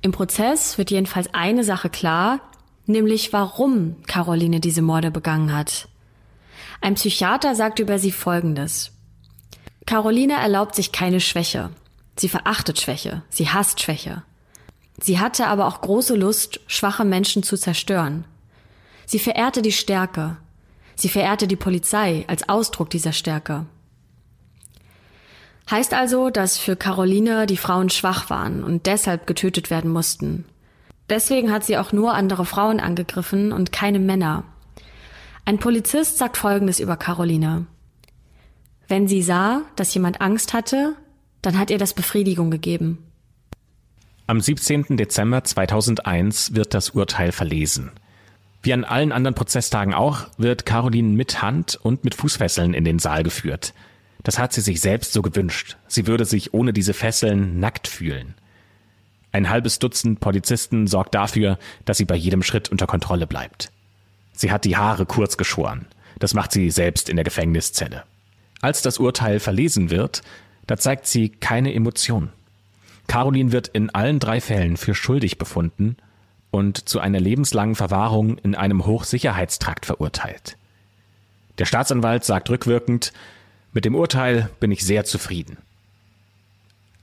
[0.00, 2.40] Im Prozess wird jedenfalls eine Sache klar,
[2.86, 5.88] nämlich warum Caroline diese Morde begangen hat.
[6.82, 8.90] Ein Psychiater sagt über sie Folgendes.
[9.86, 11.70] Caroline erlaubt sich keine Schwäche.
[12.18, 13.22] Sie verachtet Schwäche.
[13.30, 14.24] Sie hasst Schwäche.
[15.00, 18.24] Sie hatte aber auch große Lust, schwache Menschen zu zerstören.
[19.06, 20.38] Sie verehrte die Stärke.
[20.96, 23.66] Sie verehrte die Polizei als Ausdruck dieser Stärke.
[25.70, 30.46] Heißt also, dass für Caroline die Frauen schwach waren und deshalb getötet werden mussten.
[31.08, 34.44] Deswegen hat sie auch nur andere Frauen angegriffen und keine Männer.
[35.44, 37.66] Ein Polizist sagt Folgendes über Caroline.
[38.86, 40.94] Wenn sie sah, dass jemand Angst hatte,
[41.40, 42.98] dann hat ihr das Befriedigung gegeben.
[44.28, 44.96] Am 17.
[44.96, 47.90] Dezember 2001 wird das Urteil verlesen.
[48.62, 53.00] Wie an allen anderen Prozesstagen auch, wird Caroline mit Hand und mit Fußfesseln in den
[53.00, 53.74] Saal geführt.
[54.22, 55.76] Das hat sie sich selbst so gewünscht.
[55.88, 58.34] Sie würde sich ohne diese Fesseln nackt fühlen.
[59.32, 63.72] Ein halbes Dutzend Polizisten sorgt dafür, dass sie bei jedem Schritt unter Kontrolle bleibt.
[64.32, 65.86] Sie hat die Haare kurz geschoren.
[66.18, 68.04] Das macht sie selbst in der Gefängniszelle.
[68.60, 70.22] Als das Urteil verlesen wird,
[70.66, 72.30] da zeigt sie keine Emotion.
[73.08, 75.96] Caroline wird in allen drei Fällen für schuldig befunden
[76.50, 80.56] und zu einer lebenslangen Verwahrung in einem Hochsicherheitstrakt verurteilt.
[81.58, 83.12] Der Staatsanwalt sagt rückwirkend,
[83.72, 85.56] mit dem Urteil bin ich sehr zufrieden.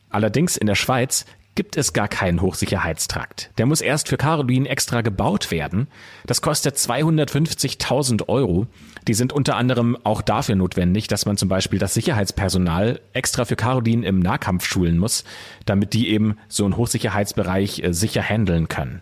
[0.09, 3.51] Allerdings in der Schweiz gibt es gar keinen Hochsicherheitstrakt.
[3.57, 5.87] Der muss erst für Caroline extra gebaut werden.
[6.25, 8.67] Das kostet 250.000 Euro.
[9.07, 13.55] Die sind unter anderem auch dafür notwendig, dass man zum Beispiel das Sicherheitspersonal extra für
[13.55, 15.23] Caroline im Nahkampf schulen muss,
[15.65, 19.01] damit die eben so einen Hochsicherheitsbereich äh, sicher handeln können.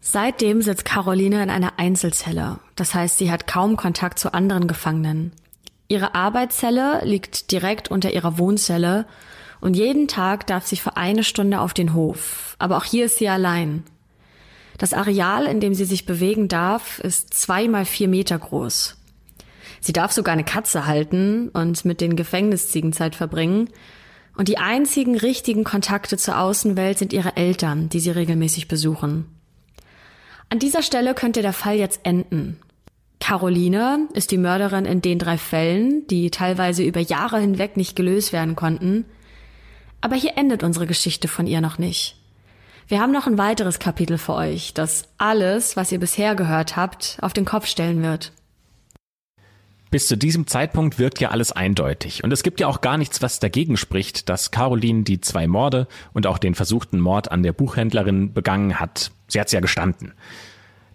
[0.00, 2.58] Seitdem sitzt Caroline in einer Einzelzelle.
[2.74, 5.32] Das heißt, sie hat kaum Kontakt zu anderen Gefangenen.
[5.88, 9.06] Ihre Arbeitszelle liegt direkt unter ihrer Wohnzelle
[9.60, 12.56] und jeden Tag darf sie für eine Stunde auf den Hof.
[12.58, 13.84] Aber auch hier ist sie allein.
[14.78, 18.96] Das Areal, in dem sie sich bewegen darf, ist zwei mal vier Meter groß.
[19.80, 23.68] Sie darf sogar eine Katze halten und mit den Gefängnisziegen Zeit verbringen.
[24.36, 29.26] Und die einzigen richtigen Kontakte zur Außenwelt sind ihre Eltern, die sie regelmäßig besuchen.
[30.48, 32.58] An dieser Stelle könnte der Fall jetzt enden.
[33.20, 38.32] Caroline ist die Mörderin in den drei Fällen, die teilweise über Jahre hinweg nicht gelöst
[38.32, 39.04] werden konnten.
[40.00, 42.16] Aber hier endet unsere Geschichte von ihr noch nicht.
[42.88, 47.18] Wir haben noch ein weiteres Kapitel für euch, das alles, was ihr bisher gehört habt,
[47.20, 48.32] auf den Kopf stellen wird.
[49.90, 52.22] Bis zu diesem Zeitpunkt wirkt ja alles eindeutig.
[52.22, 55.88] Und es gibt ja auch gar nichts, was dagegen spricht, dass Caroline die zwei Morde
[56.12, 59.10] und auch den versuchten Mord an der Buchhändlerin begangen hat.
[59.26, 60.12] Sie hat's ja gestanden.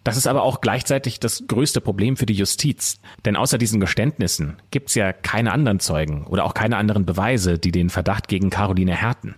[0.05, 2.99] Das ist aber auch gleichzeitig das größte Problem für die Justiz.
[3.25, 7.71] Denn außer diesen Geständnissen gibt's ja keine anderen Zeugen oder auch keine anderen Beweise, die
[7.71, 9.33] den Verdacht gegen Caroline härten.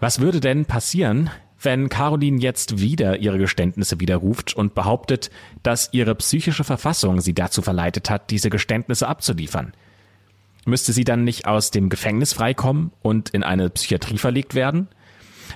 [0.00, 1.28] Was würde denn passieren,
[1.60, 5.30] wenn Caroline jetzt wieder ihre Geständnisse widerruft und behauptet,
[5.62, 9.74] dass ihre psychische Verfassung sie dazu verleitet hat, diese Geständnisse abzuliefern?
[10.64, 14.88] Müsste sie dann nicht aus dem Gefängnis freikommen und in eine Psychiatrie verlegt werden?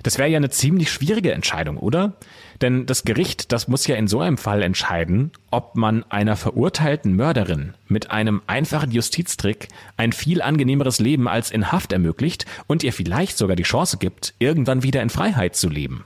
[0.02, 2.12] Das wäre ja eine ziemlich schwierige Entscheidung, oder?
[2.60, 7.16] Denn das Gericht, das muss ja in so einem Fall entscheiden, ob man einer verurteilten
[7.16, 12.92] Mörderin mit einem einfachen Justiztrick ein viel angenehmeres Leben als in Haft ermöglicht und ihr
[12.92, 16.04] vielleicht sogar die Chance gibt, irgendwann wieder in Freiheit zu leben.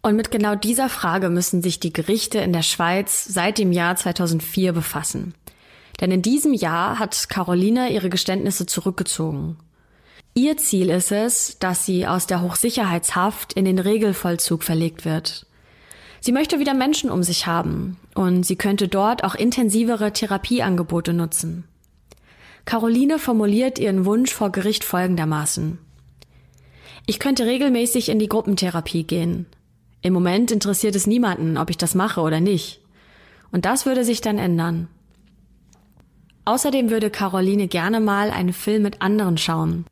[0.00, 3.96] Und mit genau dieser Frage müssen sich die Gerichte in der Schweiz seit dem Jahr
[3.96, 5.34] 2004 befassen.
[6.00, 9.56] Denn in diesem Jahr hat Caroline ihre Geständnisse zurückgezogen.
[10.34, 15.47] Ihr Ziel ist es, dass sie aus der Hochsicherheitshaft in den Regelvollzug verlegt wird.
[16.20, 21.64] Sie möchte wieder Menschen um sich haben und sie könnte dort auch intensivere Therapieangebote nutzen.
[22.64, 25.78] Caroline formuliert ihren Wunsch vor Gericht folgendermaßen.
[27.06, 29.46] Ich könnte regelmäßig in die Gruppentherapie gehen.
[30.02, 32.80] Im Moment interessiert es niemanden, ob ich das mache oder nicht.
[33.50, 34.88] Und das würde sich dann ändern.
[36.44, 39.86] Außerdem würde Caroline gerne mal einen Film mit anderen schauen.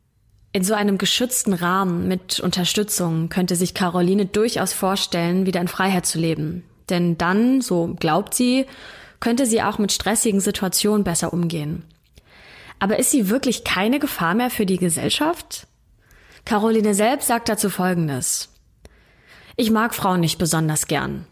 [0.57, 6.07] In so einem geschützten Rahmen mit Unterstützung könnte sich Caroline durchaus vorstellen, wieder in Freiheit
[6.07, 6.65] zu leben.
[6.89, 8.65] Denn dann, so glaubt sie,
[9.21, 11.85] könnte sie auch mit stressigen Situationen besser umgehen.
[12.79, 15.67] Aber ist sie wirklich keine Gefahr mehr für die Gesellschaft?
[16.47, 18.49] Caroline selbst sagt dazu Folgendes.
[19.57, 21.27] Ich mag Frauen nicht besonders gern.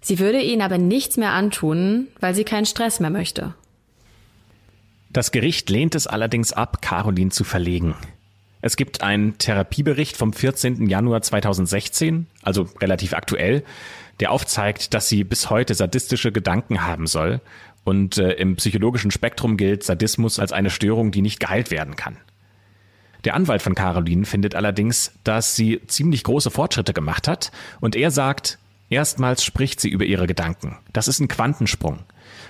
[0.00, 3.52] Sie würde ihnen aber nichts mehr antun, weil sie keinen Stress mehr möchte.
[5.10, 7.94] Das Gericht lehnt es allerdings ab, Caroline zu verlegen.
[8.64, 10.88] Es gibt einen Therapiebericht vom 14.
[10.88, 13.62] Januar 2016, also relativ aktuell,
[14.20, 17.42] der aufzeigt, dass sie bis heute sadistische Gedanken haben soll.
[17.84, 22.16] Und äh, im psychologischen Spektrum gilt Sadismus als eine Störung, die nicht geheilt werden kann.
[23.24, 28.10] Der Anwalt von Caroline findet allerdings, dass sie ziemlich große Fortschritte gemacht hat und er
[28.10, 30.78] sagt, erstmals spricht sie über ihre Gedanken.
[30.94, 31.98] Das ist ein Quantensprung.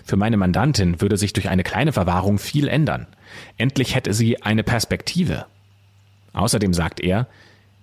[0.05, 3.09] Für meine Mandantin würde sich durch eine kleine Verwahrung viel ändern.
[3.57, 5.47] Endlich hätte sie eine Perspektive.
[6.35, 7.27] Außerdem sagt er,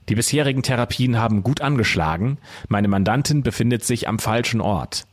[0.09, 2.37] die bisherigen Therapien haben gut angeschlagen,
[2.67, 5.05] meine Mandantin befindet sich am falschen Ort.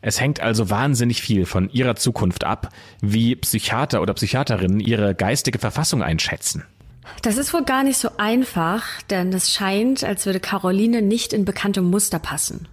[0.00, 2.68] Es hängt also wahnsinnig viel von ihrer Zukunft ab,
[3.00, 6.64] wie Psychiater oder Psychiaterinnen ihre geistige Verfassung einschätzen.
[7.22, 11.44] Das ist wohl gar nicht so einfach, denn es scheint, als würde Caroline nicht in
[11.44, 12.68] bekannte Muster passen.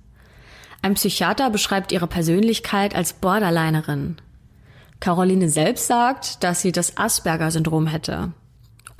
[0.81, 4.17] Ein Psychiater beschreibt ihre Persönlichkeit als Borderlinerin.
[4.99, 8.33] Caroline selbst sagt, dass sie das Asperger-Syndrom hätte.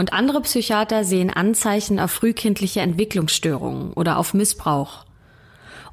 [0.02, 5.06] Und andere Psychiater sehen Anzeichen auf frühkindliche Entwicklungsstörungen oder auf Missbrauch.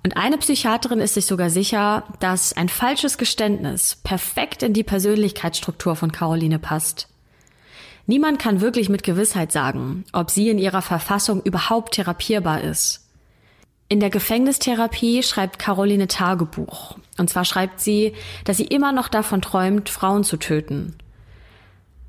[0.03, 5.95] Und eine Psychiaterin ist sich sogar sicher, dass ein falsches Geständnis perfekt in die Persönlichkeitsstruktur
[5.95, 7.09] von Caroline passt.
[8.07, 13.07] Niemand kann wirklich mit Gewissheit sagen, ob sie in ihrer Verfassung überhaupt therapierbar ist.
[13.91, 16.97] In der Gefängnistherapie schreibt Caroline Tagebuch.
[17.19, 18.15] Und zwar schreibt sie,
[18.47, 20.97] dass sie immer noch davon träumt, Frauen zu töten.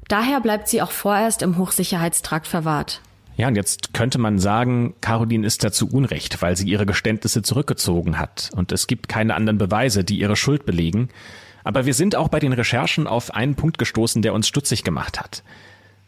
[0.09, 2.99] Daher bleibt sie auch vorerst im Hochsicherheitstrakt verwahrt.
[3.37, 8.19] Ja, und jetzt könnte man sagen, Caroline ist dazu Unrecht, weil sie ihre Geständnisse zurückgezogen
[8.19, 8.49] hat.
[8.53, 11.07] Und es gibt keine anderen Beweise, die ihre Schuld belegen.
[11.63, 15.19] Aber wir sind auch bei den Recherchen auf einen Punkt gestoßen, der uns stutzig gemacht
[15.19, 15.43] hat.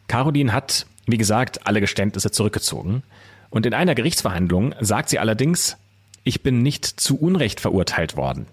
[0.08, 3.04] Caroline hat, wie gesagt, alle Geständnisse zurückgezogen.
[3.50, 5.78] Und in einer Gerichtsverhandlung sagt sie allerdings,
[6.24, 8.48] ich bin nicht zu Unrecht verurteilt worden.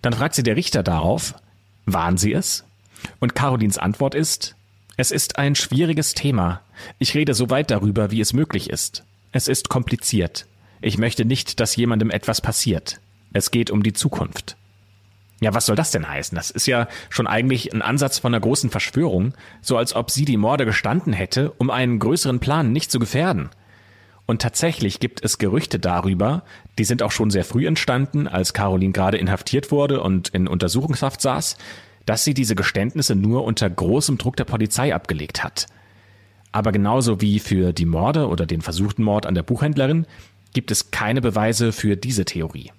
[0.00, 1.34] Dann fragt sie der Richter darauf,
[1.84, 2.64] waren Sie es?
[3.20, 4.56] Und Carolins Antwort ist,
[4.96, 6.62] es ist ein schwieriges Thema.
[6.98, 9.04] Ich rede so weit darüber, wie es möglich ist.
[9.32, 10.46] Es ist kompliziert.
[10.80, 13.00] Ich möchte nicht, dass jemandem etwas passiert.
[13.32, 14.56] Es geht um die Zukunft.
[15.40, 16.34] Ja, was soll das denn heißen?
[16.34, 20.24] Das ist ja schon eigentlich ein Ansatz von einer großen Verschwörung, so als ob sie
[20.24, 23.50] die Morde gestanden hätte, um einen größeren Plan nicht zu gefährden.
[24.26, 26.42] Und tatsächlich gibt es Gerüchte darüber,
[26.78, 31.22] die sind auch schon sehr früh entstanden, als Caroline gerade inhaftiert wurde und in Untersuchungshaft
[31.22, 31.56] saß,
[32.08, 35.66] dass sie diese Geständnisse nur unter großem Druck der Polizei abgelegt hat.
[36.52, 40.06] Aber genauso wie für die Morde oder den versuchten Mord an der Buchhändlerin
[40.54, 42.72] gibt es keine Beweise für diese Theorie.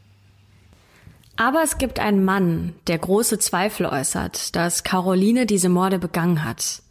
[1.36, 6.82] Aber es gibt einen Mann, der große Zweifel äußert, dass Caroline diese Morde begangen hat.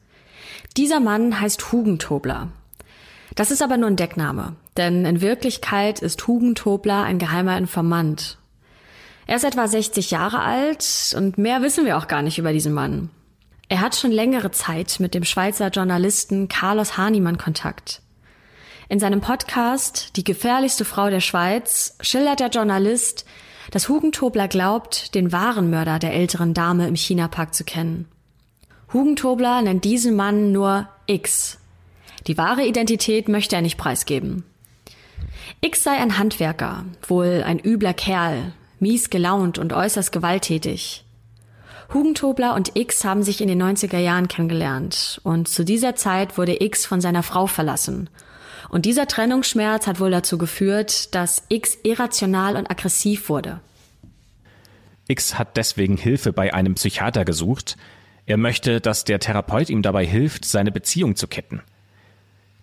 [0.76, 2.52] Dieser Mann heißt Hugentobler.
[3.34, 8.37] Das ist aber nur ein Deckname, denn in Wirklichkeit ist Hugentobler ein geheimer Informant.
[9.28, 12.72] Er ist etwa 60 Jahre alt und mehr wissen wir auch gar nicht über diesen
[12.72, 13.10] Mann.
[13.68, 18.00] Er hat schon längere Zeit mit dem Schweizer Journalisten Carlos Hahnemann Kontakt.
[18.88, 23.26] In seinem Podcast Die gefährlichste Frau der Schweiz schildert der Journalist,
[23.70, 28.08] dass Hugentobler glaubt, den wahren Mörder der älteren Dame im Chinapark zu kennen.
[28.94, 31.58] Hugentobler nennt diesen Mann nur X,
[32.26, 34.44] die wahre Identität möchte er nicht preisgeben.
[35.60, 41.04] X sei ein Handwerker, wohl ein übler Kerl, mies gelaunt und äußerst gewalttätig.
[41.92, 46.62] Hugentobler und X haben sich in den 90er Jahren kennengelernt und zu dieser Zeit wurde
[46.62, 48.10] X von seiner Frau verlassen.
[48.68, 53.60] Und dieser Trennungsschmerz hat wohl dazu geführt, dass X irrational und aggressiv wurde.
[55.08, 57.78] X hat deswegen Hilfe bei einem Psychiater gesucht.
[58.26, 61.62] Er möchte, dass der Therapeut ihm dabei hilft, seine Beziehung zu ketten.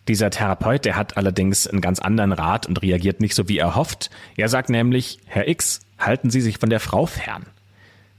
[0.07, 3.75] Dieser Therapeut, der hat allerdings einen ganz anderen Rat und reagiert nicht so, wie er
[3.75, 4.11] hofft.
[4.37, 7.45] Er sagt nämlich, Herr X, halten Sie sich von der Frau fern.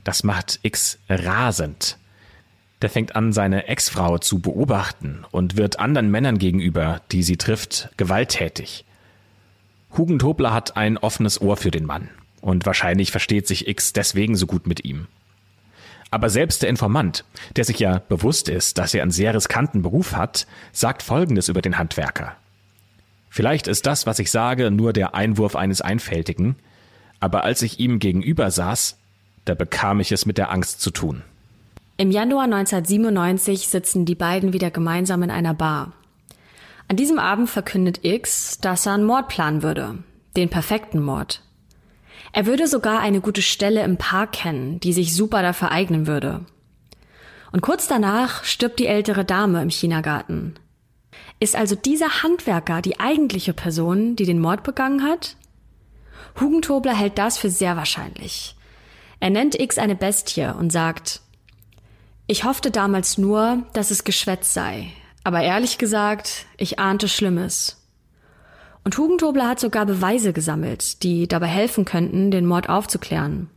[0.04, 1.98] Das macht X rasend.
[2.82, 7.88] Der fängt an, seine Ex-Frau zu beobachten und wird anderen Männern gegenüber, die sie trifft,
[7.96, 8.84] gewalttätig.
[9.96, 12.10] Hugentobler hat ein offenes Ohr für den Mann
[12.42, 15.06] und wahrscheinlich versteht sich X deswegen so gut mit ihm.
[16.10, 17.24] Aber selbst der Informant,
[17.56, 21.62] der sich ja bewusst ist, dass er einen sehr riskanten Beruf hat, sagt Folgendes über
[21.62, 22.36] den Handwerker.
[23.28, 26.56] Vielleicht ist das, was ich sage, nur der Einwurf eines Einfältigen,
[27.20, 28.98] aber als ich ihm gegenüber saß,
[29.44, 31.22] da bekam ich es mit der Angst zu tun.
[31.96, 35.92] Im Januar 1997 sitzen die beiden wieder gemeinsam in einer Bar.
[36.88, 39.98] An diesem Abend verkündet X, dass er einen Mord planen würde.
[40.36, 41.42] Den perfekten Mord.
[42.32, 46.44] Er würde sogar eine gute Stelle im Park kennen, die sich super dafür eignen würde.
[47.50, 50.58] Und kurz danach stirbt die ältere Dame im Chinagarten.
[51.40, 55.36] Ist also dieser Handwerker die eigentliche Person, die den Mord begangen hat?
[56.40, 58.56] Hugentobler hält das für sehr wahrscheinlich.
[59.20, 61.20] Er nennt X eine Bestie und sagt,
[62.26, 64.88] ich hoffte damals nur, dass es Geschwätz sei,
[65.24, 67.82] aber ehrlich gesagt, ich ahnte Schlimmes.
[68.84, 73.50] Und Hugentobler hat sogar Beweise gesammelt, die dabei helfen könnten, den Mord aufzuklären.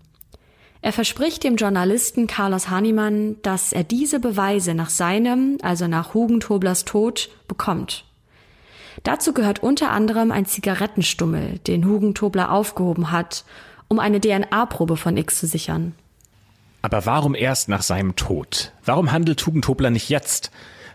[0.81, 6.85] Er verspricht dem Journalisten Carlos Hahnemann, dass er diese Beweise nach seinem, also nach Hugentoblers
[6.85, 8.05] Tod, bekommt.
[9.03, 13.45] Dazu gehört unter anderem ein Zigarettenstummel, den Hugentobler aufgehoben hat,
[13.87, 15.93] um eine DNA-Probe von X zu sichern.
[16.81, 18.71] Aber warum erst nach seinem Tod?
[18.85, 20.51] Warum handelt Hugentobler nicht jetzt?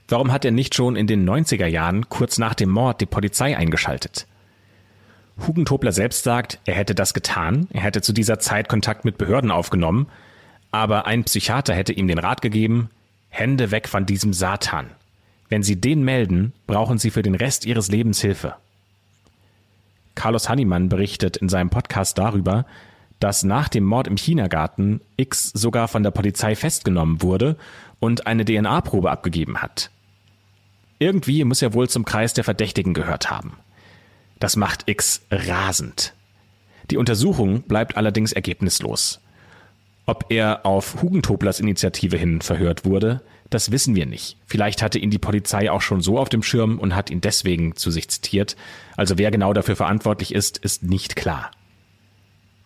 [0.09, 3.57] Warum hat er nicht schon in den 90er Jahren, kurz nach dem Mord, die Polizei
[3.57, 4.27] eingeschaltet?
[5.47, 9.51] Hugentobler selbst sagt, er hätte das getan, er hätte zu dieser Zeit Kontakt mit Behörden
[9.51, 10.07] aufgenommen,
[10.71, 12.91] aber ein Psychiater hätte ihm den Rat gegeben,
[13.29, 14.91] Hände weg von diesem Satan.
[15.55, 18.57] Wenn Sie den melden, brauchen Sie für den Rest Ihres Lebens Hilfe.
[20.17, 22.67] Carlos Hannemann berichtet in seinem Podcast darüber,
[23.21, 27.57] dass nach dem Mord im Chinagarten X sogar von der Polizei festgenommen wurde
[28.01, 29.93] und eine DNA-Probe abgegeben hat.
[30.99, 33.53] Irgendwie muss er wohl zum Kreis der Verdächtigen gehört haben.
[34.41, 36.15] Das macht X rasend.
[36.91, 39.21] Die Untersuchung bleibt allerdings ergebnislos.
[40.05, 43.23] Ob er auf Hugentoblers Initiative hin verhört wurde,
[43.55, 44.37] das wissen wir nicht.
[44.47, 47.77] Vielleicht hatte ihn die Polizei auch schon so auf dem Schirm und hat ihn deswegen
[47.77, 48.57] zu sich zitiert.
[48.97, 51.51] Also wer genau dafür verantwortlich ist, ist nicht klar.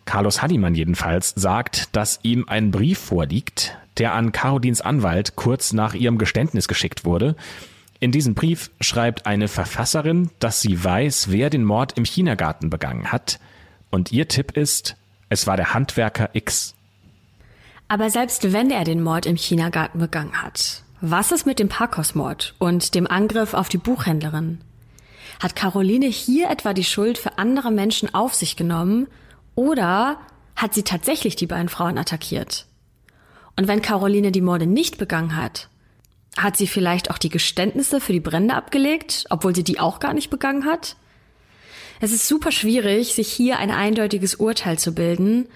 [0.05, 5.93] Carlos Hannemann jedenfalls sagt, dass ihm ein Brief vorliegt, der an Carodins Anwalt kurz nach
[5.93, 7.35] ihrem Geständnis geschickt wurde
[7.99, 13.11] in diesem Brief schreibt eine Verfasserin, dass sie weiß, wer den Mord im Chinagarten begangen
[13.11, 13.39] hat.
[13.89, 14.95] Und ihr Tipp ist,
[15.27, 16.75] es war der Handwerker X.
[17.89, 22.53] Aber selbst wenn er den Mord im Chinagarten begangen hat, was ist mit dem Parkhausmord
[22.59, 24.61] und dem Angriff auf die Buchhändlerin?
[25.41, 29.07] Hat Caroline hier etwa die Schuld für andere Menschen auf sich genommen
[29.55, 30.19] oder
[30.55, 32.67] hat sie tatsächlich die beiden Frauen attackiert?
[33.55, 35.69] Und wenn Caroline die Morde nicht begangen hat,
[36.37, 40.13] hat sie vielleicht auch die Geständnisse für die Brände abgelegt, obwohl sie die auch gar
[40.13, 40.95] nicht begangen hat?
[42.01, 45.47] Es ist super schwierig, sich hier ein eindeutiges Urteil zu bilden.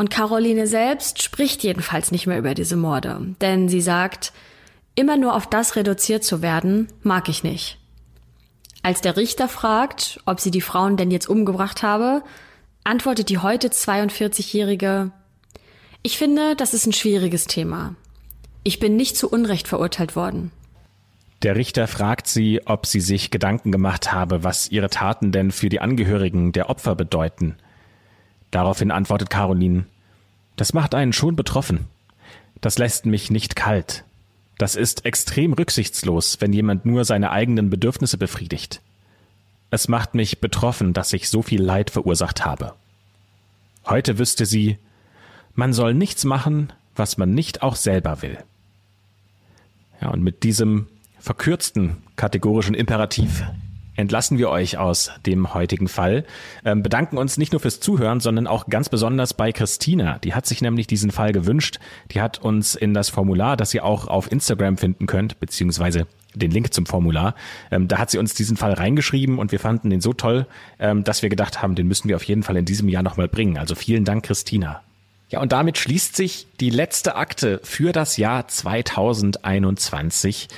[0.00, 4.32] Und Caroline selbst spricht jedenfalls nicht mehr über diese Morde, denn sie sagt,
[4.94, 7.76] immer nur auf das reduziert zu werden, mag ich nicht.
[8.82, 12.22] Als der Richter fragt, ob sie die Frauen denn jetzt umgebracht habe,
[12.82, 15.10] antwortet die heute 42-Jährige,
[16.02, 17.94] ich finde, das ist ein schwieriges Thema.
[18.64, 20.50] Ich bin nicht zu Unrecht verurteilt worden.
[21.42, 25.68] Der Richter fragt sie, ob sie sich Gedanken gemacht habe, was ihre Taten denn für
[25.68, 27.58] die Angehörigen der Opfer bedeuten.
[28.50, 29.84] Daraufhin antwortet Caroline,
[30.56, 31.86] das macht einen schon betroffen.
[32.60, 34.04] Das lässt mich nicht kalt.
[34.58, 38.82] Das ist extrem rücksichtslos, wenn jemand nur seine eigenen Bedürfnisse befriedigt.
[39.70, 42.74] Es macht mich betroffen, dass ich so viel Leid verursacht habe.
[43.86, 44.78] Heute wüsste sie,
[45.54, 48.38] man soll nichts machen, was man nicht auch selber will.
[50.02, 50.88] Ja, und mit diesem
[51.18, 53.44] verkürzten kategorischen Imperativ
[53.96, 56.24] entlassen wir euch aus dem heutigen Fall.
[56.64, 60.18] Ähm, bedanken uns nicht nur fürs Zuhören, sondern auch ganz besonders bei Christina.
[60.18, 61.78] Die hat sich nämlich diesen Fall gewünscht.
[62.12, 66.50] Die hat uns in das Formular, das ihr auch auf Instagram finden könnt, beziehungsweise den
[66.50, 67.34] Link zum Formular.
[67.70, 70.46] Ähm, da hat sie uns diesen Fall reingeschrieben und wir fanden den so toll,
[70.78, 73.28] ähm, dass wir gedacht haben, den müssen wir auf jeden Fall in diesem Jahr nochmal
[73.28, 73.58] bringen.
[73.58, 74.82] Also vielen Dank, Christina.
[75.28, 80.48] Ja, und damit schließt sich die letzte Akte für das Jahr 2021.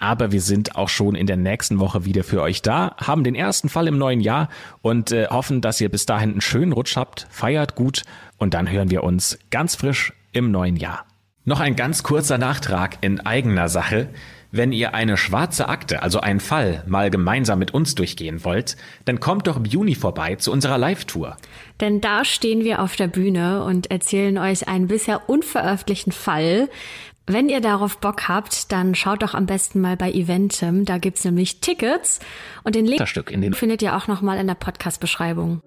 [0.00, 3.34] Aber wir sind auch schon in der nächsten Woche wieder für euch da, haben den
[3.34, 4.48] ersten Fall im neuen Jahr
[4.80, 8.04] und äh, hoffen, dass ihr bis dahin einen schönen Rutsch habt, feiert gut
[8.38, 11.04] und dann hören wir uns ganz frisch im neuen Jahr.
[11.44, 14.08] Noch ein ganz kurzer Nachtrag in eigener Sache.
[14.52, 19.20] Wenn ihr eine schwarze Akte, also einen Fall, mal gemeinsam mit uns durchgehen wollt, dann
[19.20, 21.36] kommt doch im Juni vorbei zu unserer Live-Tour.
[21.80, 26.68] Denn da stehen wir auf der Bühne und erzählen euch einen bisher unveröffentlichten Fall,
[27.26, 30.84] wenn ihr darauf Bock habt, dann schaut doch am besten mal bei Eventim.
[30.84, 32.20] Da gibt's nämlich Tickets
[32.64, 33.00] und den Link
[33.30, 35.60] in den findet ihr auch nochmal in der Podcast-Beschreibung.